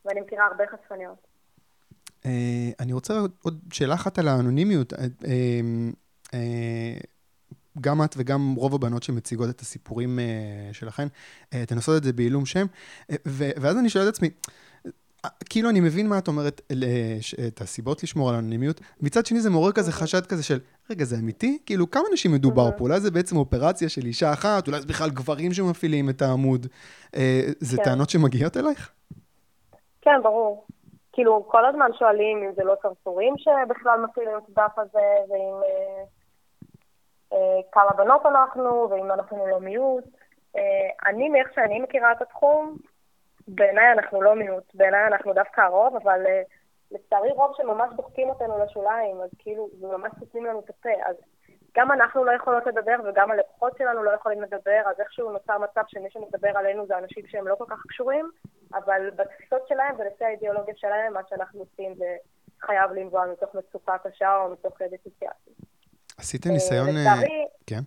ואני 0.04 0.20
מכירה 0.20 0.46
הרבה 0.46 0.64
חשפניות. 0.66 1.31
אה, 2.26 2.70
אני 2.80 2.92
רוצה 2.92 3.20
עוד 3.42 3.60
שאלה 3.72 3.94
אחת 3.94 4.18
על 4.18 4.28
האנונימיות. 4.28 4.92
אה, 4.92 5.06
אה, 6.34 6.40
גם 7.80 8.04
את 8.04 8.14
וגם 8.18 8.54
רוב 8.56 8.74
הבנות 8.74 9.02
שמציגות 9.02 9.50
את 9.50 9.60
הסיפורים 9.60 10.18
שלכן, 10.72 11.08
אתן 11.62 11.76
עושות 11.76 11.96
את 11.96 12.04
זה 12.04 12.12
בעילום 12.12 12.46
שם, 12.46 12.66
ואז 13.26 13.78
אני 13.78 13.88
שואל 13.88 14.08
את 14.08 14.14
עצמי, 14.14 14.30
כאילו 15.50 15.70
אני 15.70 15.80
מבין 15.80 16.08
מה 16.08 16.18
את 16.18 16.28
אומרת, 16.28 16.60
את 17.46 17.60
הסיבות 17.60 18.02
לשמור 18.02 18.30
על 18.30 18.34
אנונימיות, 18.34 18.80
מצד 19.00 19.26
שני 19.26 19.40
זה 19.40 19.50
מעורר 19.50 19.72
כזה 19.72 19.92
חשד 19.92 20.26
כזה 20.26 20.42
של, 20.42 20.58
רגע, 20.90 21.04
זה 21.04 21.16
אמיתי? 21.16 21.58
כאילו, 21.66 21.90
כמה 21.90 22.02
אנשים 22.12 22.32
מדובר 22.32 22.70
פה? 22.76 22.84
אולי 22.84 23.00
זה 23.00 23.10
בעצם 23.10 23.36
אופרציה 23.36 23.88
של 23.88 24.06
אישה 24.06 24.32
אחת, 24.32 24.66
אולי 24.66 24.80
זה 24.80 24.86
בכלל 24.86 25.10
גברים 25.10 25.52
שמפעילים 25.52 26.10
את 26.10 26.22
העמוד. 26.22 26.66
זה 27.60 27.76
כן. 27.76 27.84
טענות 27.84 28.10
שמגיעות 28.10 28.56
אלייך? 28.56 28.90
כן, 30.00 30.20
ברור. 30.22 30.66
כאילו, 31.12 31.48
כל 31.48 31.64
הזמן 31.64 31.90
שואלים 31.98 32.42
אם 32.42 32.52
זה 32.52 32.64
לא 32.64 32.74
צרצורים 32.82 33.34
שבכלל 33.38 34.00
מפעילים 34.00 34.38
את 34.38 34.42
הדף 34.48 34.78
הזה, 34.78 35.16
ואם 35.28 35.60
אה, 35.64 36.04
אה, 37.32 37.60
כמה 37.72 37.90
בנות 37.96 38.26
אנחנו, 38.26 38.88
ואם 38.90 39.10
אנחנו 39.10 39.46
לא 39.46 39.60
מיעוט. 39.60 40.04
אה, 40.56 41.10
אני, 41.10 41.28
מאיך 41.28 41.52
שאני 41.54 41.80
מכירה 41.80 42.12
את 42.12 42.22
התחום, 42.22 42.76
בעיניי 43.48 43.92
אנחנו 43.92 44.22
לא 44.22 44.34
מיעוט, 44.34 44.74
בעיניי 44.74 45.06
אנחנו 45.06 45.32
דווקא 45.32 45.60
הרוב, 45.60 45.96
אבל 45.96 46.26
אה, 46.26 46.42
לצערי 46.90 47.30
רוב 47.30 47.52
שממש 47.56 47.94
דוחקים 47.96 48.28
אותנו 48.28 48.64
לשוליים, 48.64 49.20
אז 49.20 49.30
כאילו, 49.38 49.68
וממש 49.80 50.12
סותמים 50.18 50.44
לנו 50.44 50.60
את 50.60 50.70
הפה. 50.70 50.90
אז 51.06 51.16
גם 51.76 51.92
אנחנו 51.92 52.24
לא 52.24 52.32
יכולות 52.32 52.66
לדבר 52.66 52.96
וגם 53.04 53.30
הלקוחות 53.30 53.76
שלנו 53.78 54.02
לא 54.02 54.10
יכולים 54.10 54.42
לדבר, 54.42 54.82
אז 54.86 55.00
איכשהו 55.00 55.32
נוצר 55.32 55.58
מצב 55.58 55.82
שמי 55.88 56.10
שמדבר 56.10 56.58
עלינו 56.58 56.86
זה 56.86 56.98
אנשים 56.98 57.26
שהם 57.26 57.48
לא 57.48 57.54
כל 57.54 57.64
כך 57.68 57.82
קשורים, 57.88 58.30
אבל 58.74 59.10
בתפיסות 59.10 59.68
שלהם 59.68 59.94
ולפי 59.98 60.24
האידיאולוגיה 60.24 60.74
שלהם, 60.76 61.12
מה 61.12 61.20
שאנחנו 61.28 61.60
עושים 61.60 61.94
זה 61.94 62.16
חייב 62.60 62.90
לנבוע 62.90 63.26
מתוך 63.32 63.54
מצוקה 63.54 63.96
קשה 63.98 64.36
או 64.36 64.52
מתוך 64.52 64.82
דיפרנציאציה. 64.82 65.30
עשיתם 66.18 66.50
ניסיון... 66.50 66.88
אה, 66.88 66.92
לצערי, 66.92 67.46
כן. 67.66 67.80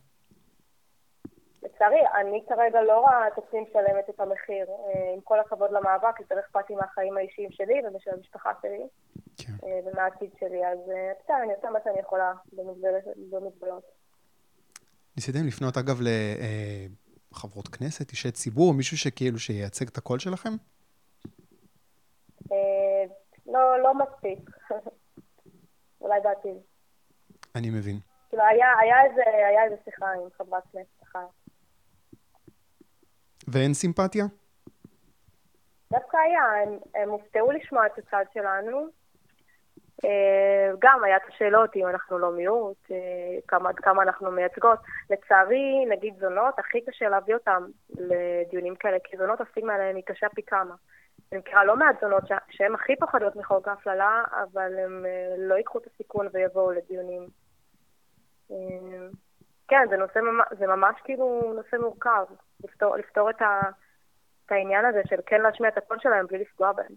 לצערי, 1.64 2.02
אני 2.22 2.44
כרגע 2.50 2.82
לא 2.82 3.00
רואה 3.00 3.28
את 3.28 3.34
עצמי 3.38 3.60
משלמת 3.60 4.10
את 4.10 4.20
המחיר. 4.20 4.66
אה, 4.70 5.14
עם 5.14 5.22
כל 5.24 5.40
הכבוד 5.40 5.72
למאבק, 5.72 6.20
יותר 6.20 6.36
אכפת 6.40 6.70
לי 6.70 6.76
מהחיים 6.76 7.18
האישיים 7.18 7.52
שלי 7.52 7.74
ובשל 7.88 8.12
המשפחה 8.18 8.52
שלי. 8.62 8.88
כן. 9.38 9.54
אה, 9.64 9.80
ומהעתיד 9.86 10.30
שלי, 10.40 10.68
אז 10.68 10.80
בסדר, 11.24 11.38
אני 11.44 11.54
עושה 11.54 11.70
מה 11.70 11.80
שאני 11.84 12.00
יכולה 12.00 12.34
במגבלות. 13.32 13.84
ניסיתם 15.18 15.48
לפנות, 15.48 15.78
אגב, 15.78 16.00
לחברות 17.32 17.68
כנסת, 17.68 18.12
אישי 18.12 18.32
ציבור, 18.32 18.74
מישהו 18.74 18.98
שכאילו 18.98 19.40
שייצג 19.40 19.88
את 19.88 19.98
הקול 19.98 20.20
שלכם? 20.20 20.54
לא, 23.48 23.80
לא 23.80 23.94
מספיק. 23.94 24.50
אולי 26.02 26.20
בעתיד. 26.24 26.58
אני 27.56 27.70
מבין. 27.70 28.00
כאילו, 28.30 28.44
היה, 28.44 28.68
היה, 28.80 29.04
איזה, 29.06 29.22
היה 29.26 29.64
איזה 29.64 29.76
שיחה 29.86 30.06
עם 30.12 30.30
חברת 30.38 30.64
כנסת 30.72 31.04
אחת. 31.04 31.30
ואין 33.48 33.74
סימפתיה? 33.74 34.26
דווקא 35.92 36.18
היה, 36.18 36.44
הם, 36.64 36.78
הם 36.96 37.10
הופתעו 37.10 37.52
לשמוע 37.52 37.86
את 37.86 37.98
הצד 37.98 38.26
שלנו. 38.34 38.88
אה, 40.06 40.72
גם 40.80 41.04
היה 41.04 41.18
את 41.18 41.22
השאלות 41.28 41.76
אם 41.76 41.88
אנחנו 41.88 42.18
לא 42.18 42.32
מיעוט, 42.32 42.92
אה, 42.92 42.98
כמה, 43.48 43.70
עד 43.70 43.76
כמה 43.76 44.04
אנחנו 44.04 44.32
מייצגות. 44.32 44.80
לצערי, 45.10 45.86
נגיד 45.90 46.14
זונות, 46.20 46.60
הכי 46.60 46.82
קשה 46.82 47.10
להביא 47.10 47.34
אותן 47.34 47.64
לדיונים 47.90 48.76
כאלה, 48.76 48.98
כי 49.04 49.18
זונות 49.18 49.42
הסטיגמה 49.42 49.74
עליהן 49.76 49.96
היא 49.96 50.04
קשה 50.06 50.28
פי 50.30 50.42
כמה. 50.44 50.76
אני 51.32 51.40
מכירה 51.40 51.66
לא 51.66 51.76
מעט 51.78 51.96
זונות 52.02 52.24
שהן 52.50 52.76
הכי 52.76 52.94
פוחדות 53.00 53.36
מחוק 53.36 53.68
ההפללה, 53.68 54.24
אבל 54.44 54.72
הן 54.80 55.06
אה, 55.06 55.36
לא 55.38 55.56
ייקחו 55.56 55.78
את 55.78 55.84
הסיכון 55.94 56.28
ויבואו 56.34 56.72
לדיונים. 56.72 57.28
כן, 59.68 59.86
זה, 59.90 59.98
נושא, 59.98 60.20
זה 60.60 60.68
ממש 60.68 60.96
כאילו 61.04 61.54
נושא 61.56 61.76
מורכב, 61.76 62.26
לפתור, 62.64 62.98
לפתור 62.98 63.30
את, 63.30 63.42
ה, 63.42 63.60
את 64.46 64.52
העניין 64.52 64.86
הזה 64.86 65.02
של 65.10 65.16
כן 65.26 65.42
להשמיע 65.42 65.70
את 65.70 65.78
הקול 65.78 65.98
שלהם 66.02 66.26
בלי 66.28 66.40
לפגוע 66.40 66.72
בהם. 66.72 66.96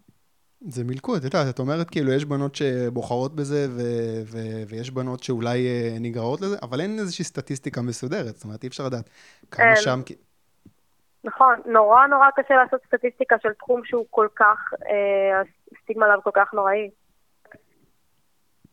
זה 0.60 0.84
מלכוד, 0.84 1.16
את 1.18 1.24
יודעת, 1.24 1.54
את 1.54 1.58
אומרת 1.58 1.90
כאילו, 1.90 2.12
יש 2.12 2.24
בנות 2.24 2.54
שבוחרות 2.54 3.36
בזה, 3.36 3.66
ו- 3.70 4.22
ו- 4.24 4.68
ויש 4.68 4.90
בנות 4.90 5.22
שאולי 5.22 5.66
אה, 5.66 5.96
נגררות 6.00 6.40
לזה, 6.40 6.56
אבל 6.62 6.80
אין 6.80 6.98
איזושהי 6.98 7.24
סטטיסטיקה 7.24 7.82
מסודרת, 7.82 8.36
זאת 8.36 8.44
אומרת, 8.44 8.62
אי 8.62 8.68
אפשר 8.68 8.86
לדעת 8.86 9.10
כמה 9.50 9.66
אין. 9.66 9.76
שם... 9.76 10.00
נכון, 11.24 11.60
נורא 11.66 12.06
נורא 12.06 12.30
קשה 12.36 12.54
לעשות 12.56 12.80
סטטיסטיקה 12.86 13.36
של 13.42 13.52
תחום 13.52 13.84
שהוא 13.84 14.06
כל 14.10 14.28
כך, 14.36 14.72
אה, 14.88 15.42
הסטיגמה 15.76 16.06
עליו 16.06 16.20
כל 16.22 16.30
כך 16.34 16.54
נוראי. 16.54 16.90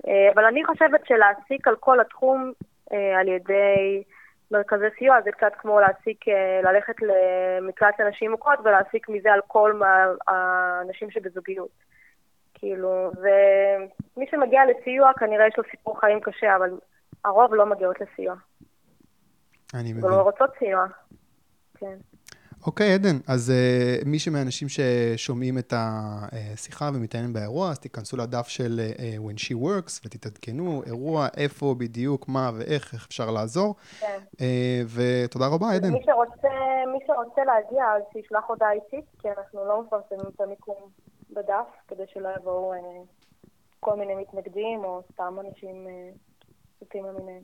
אה, 0.08 0.32
אבל 0.34 0.46
אני 0.46 0.66
חושבת 0.66 1.06
שלהעסיק 1.06 1.68
על 1.68 1.76
כל 1.76 2.00
התחום 2.00 2.52
אה, 2.94 3.20
על 3.20 3.28
ידי 3.28 4.04
מרכזי 4.52 4.86
סיוע 4.98 5.22
זה 5.22 5.32
קצת 5.32 5.52
כמו 5.58 5.80
להעסיק, 5.80 6.28
אה, 6.28 6.62
ללכת 6.64 6.96
למקלט 7.02 8.00
לנשים 8.00 8.32
מוכות 8.32 8.60
ולהעסיק 8.64 9.10
מזה 9.10 9.34
על 9.34 9.40
כל 9.48 9.74
מה- 9.74 10.06
האנשים 10.28 11.12
שבזוגיות. 11.12 11.70
כאילו, 12.54 13.12
ומי 13.18 14.26
שמגיע 14.32 14.62
לסיוע 14.66 15.12
כנראה 15.14 15.48
יש 15.48 15.58
לו 15.58 15.64
סיפור 15.72 16.00
חיים 16.00 16.20
קשה, 16.20 16.56
אבל 16.56 16.70
הרוב 17.26 17.54
לא 17.54 17.66
מגיעות 17.66 17.96
לסיוע, 18.02 18.36
אני 19.74 19.94
מבין. 19.94 20.06
ולא 20.06 20.22
רוצות 20.22 20.50
סיוע. 20.60 20.86
כן. 21.78 21.96
אוקיי, 22.68 22.94
עדן, 22.94 23.18
אז 23.28 23.52
uh, 23.52 24.08
מי 24.08 24.20
שמהאנשים 24.20 24.68
ששומעים 24.70 25.58
את 25.58 25.74
השיחה 25.76 26.90
ומתעניינים 26.94 27.34
באירוע, 27.34 27.70
אז 27.70 27.80
תיכנסו 27.80 28.18
לדף 28.18 28.48
של 28.48 28.80
uh, 28.80 29.00
When 29.00 29.38
She 29.38 29.56
Works 29.64 30.02
ותתעדכנו, 30.06 30.84
אירוע, 30.86 31.28
איפה 31.38 31.76
בדיוק, 31.78 32.28
מה 32.28 32.52
ואיך, 32.58 32.94
איך 32.94 33.06
אפשר 33.08 33.32
לעזור. 33.32 33.76
כן. 34.00 34.20
Uh, 34.32 34.40
ותודה 34.96 35.48
רבה, 35.48 35.72
עדן. 35.72 35.92
מי 35.92 36.00
שרוצה, 36.06 36.48
מי 36.94 37.00
שרוצה 37.08 37.42
להגיע, 37.44 37.84
אז 37.96 38.04
שישלח 38.14 38.44
הודעה 38.48 38.72
אישית, 38.72 39.06
כי 39.20 39.28
אנחנו 39.38 39.66
לא 39.66 39.84
מפרסמים 39.84 40.32
את 40.36 40.42
המיקום 40.42 40.90
בדף, 41.30 41.68
כדי 41.88 42.04
שלא 42.14 42.30
יבואו 42.40 42.74
אה, 42.74 42.80
כל 43.80 43.96
מיני 43.96 44.16
מתנגדים, 44.16 44.84
או 44.84 45.02
סתם 45.14 45.36
אנשים 45.40 45.88
פשוטים 46.76 47.06
למיניהם. 47.06 47.44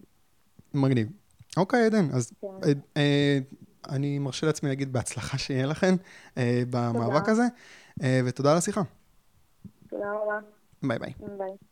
מגניב. 0.73 1.07
אוקיי, 1.57 1.85
עדן, 1.85 2.05
אז 2.15 2.31
כן. 2.41 2.47
אה, 2.63 2.71
אה, 2.97 3.39
אני 3.89 4.19
מרשה 4.19 4.47
לעצמי 4.47 4.69
להגיד 4.69 4.93
בהצלחה 4.93 5.37
שיהיה 5.37 5.65
לכם 5.65 5.95
אה, 6.37 6.63
במאבק 6.69 7.29
הזה, 7.29 7.43
אה, 8.03 8.21
ותודה 8.25 8.51
על 8.51 8.57
השיחה. 8.57 8.81
תודה 9.89 10.11
רבה. 10.11 10.39
ביי 10.83 10.99
ביי. 10.99 11.13
ביי. 11.37 11.70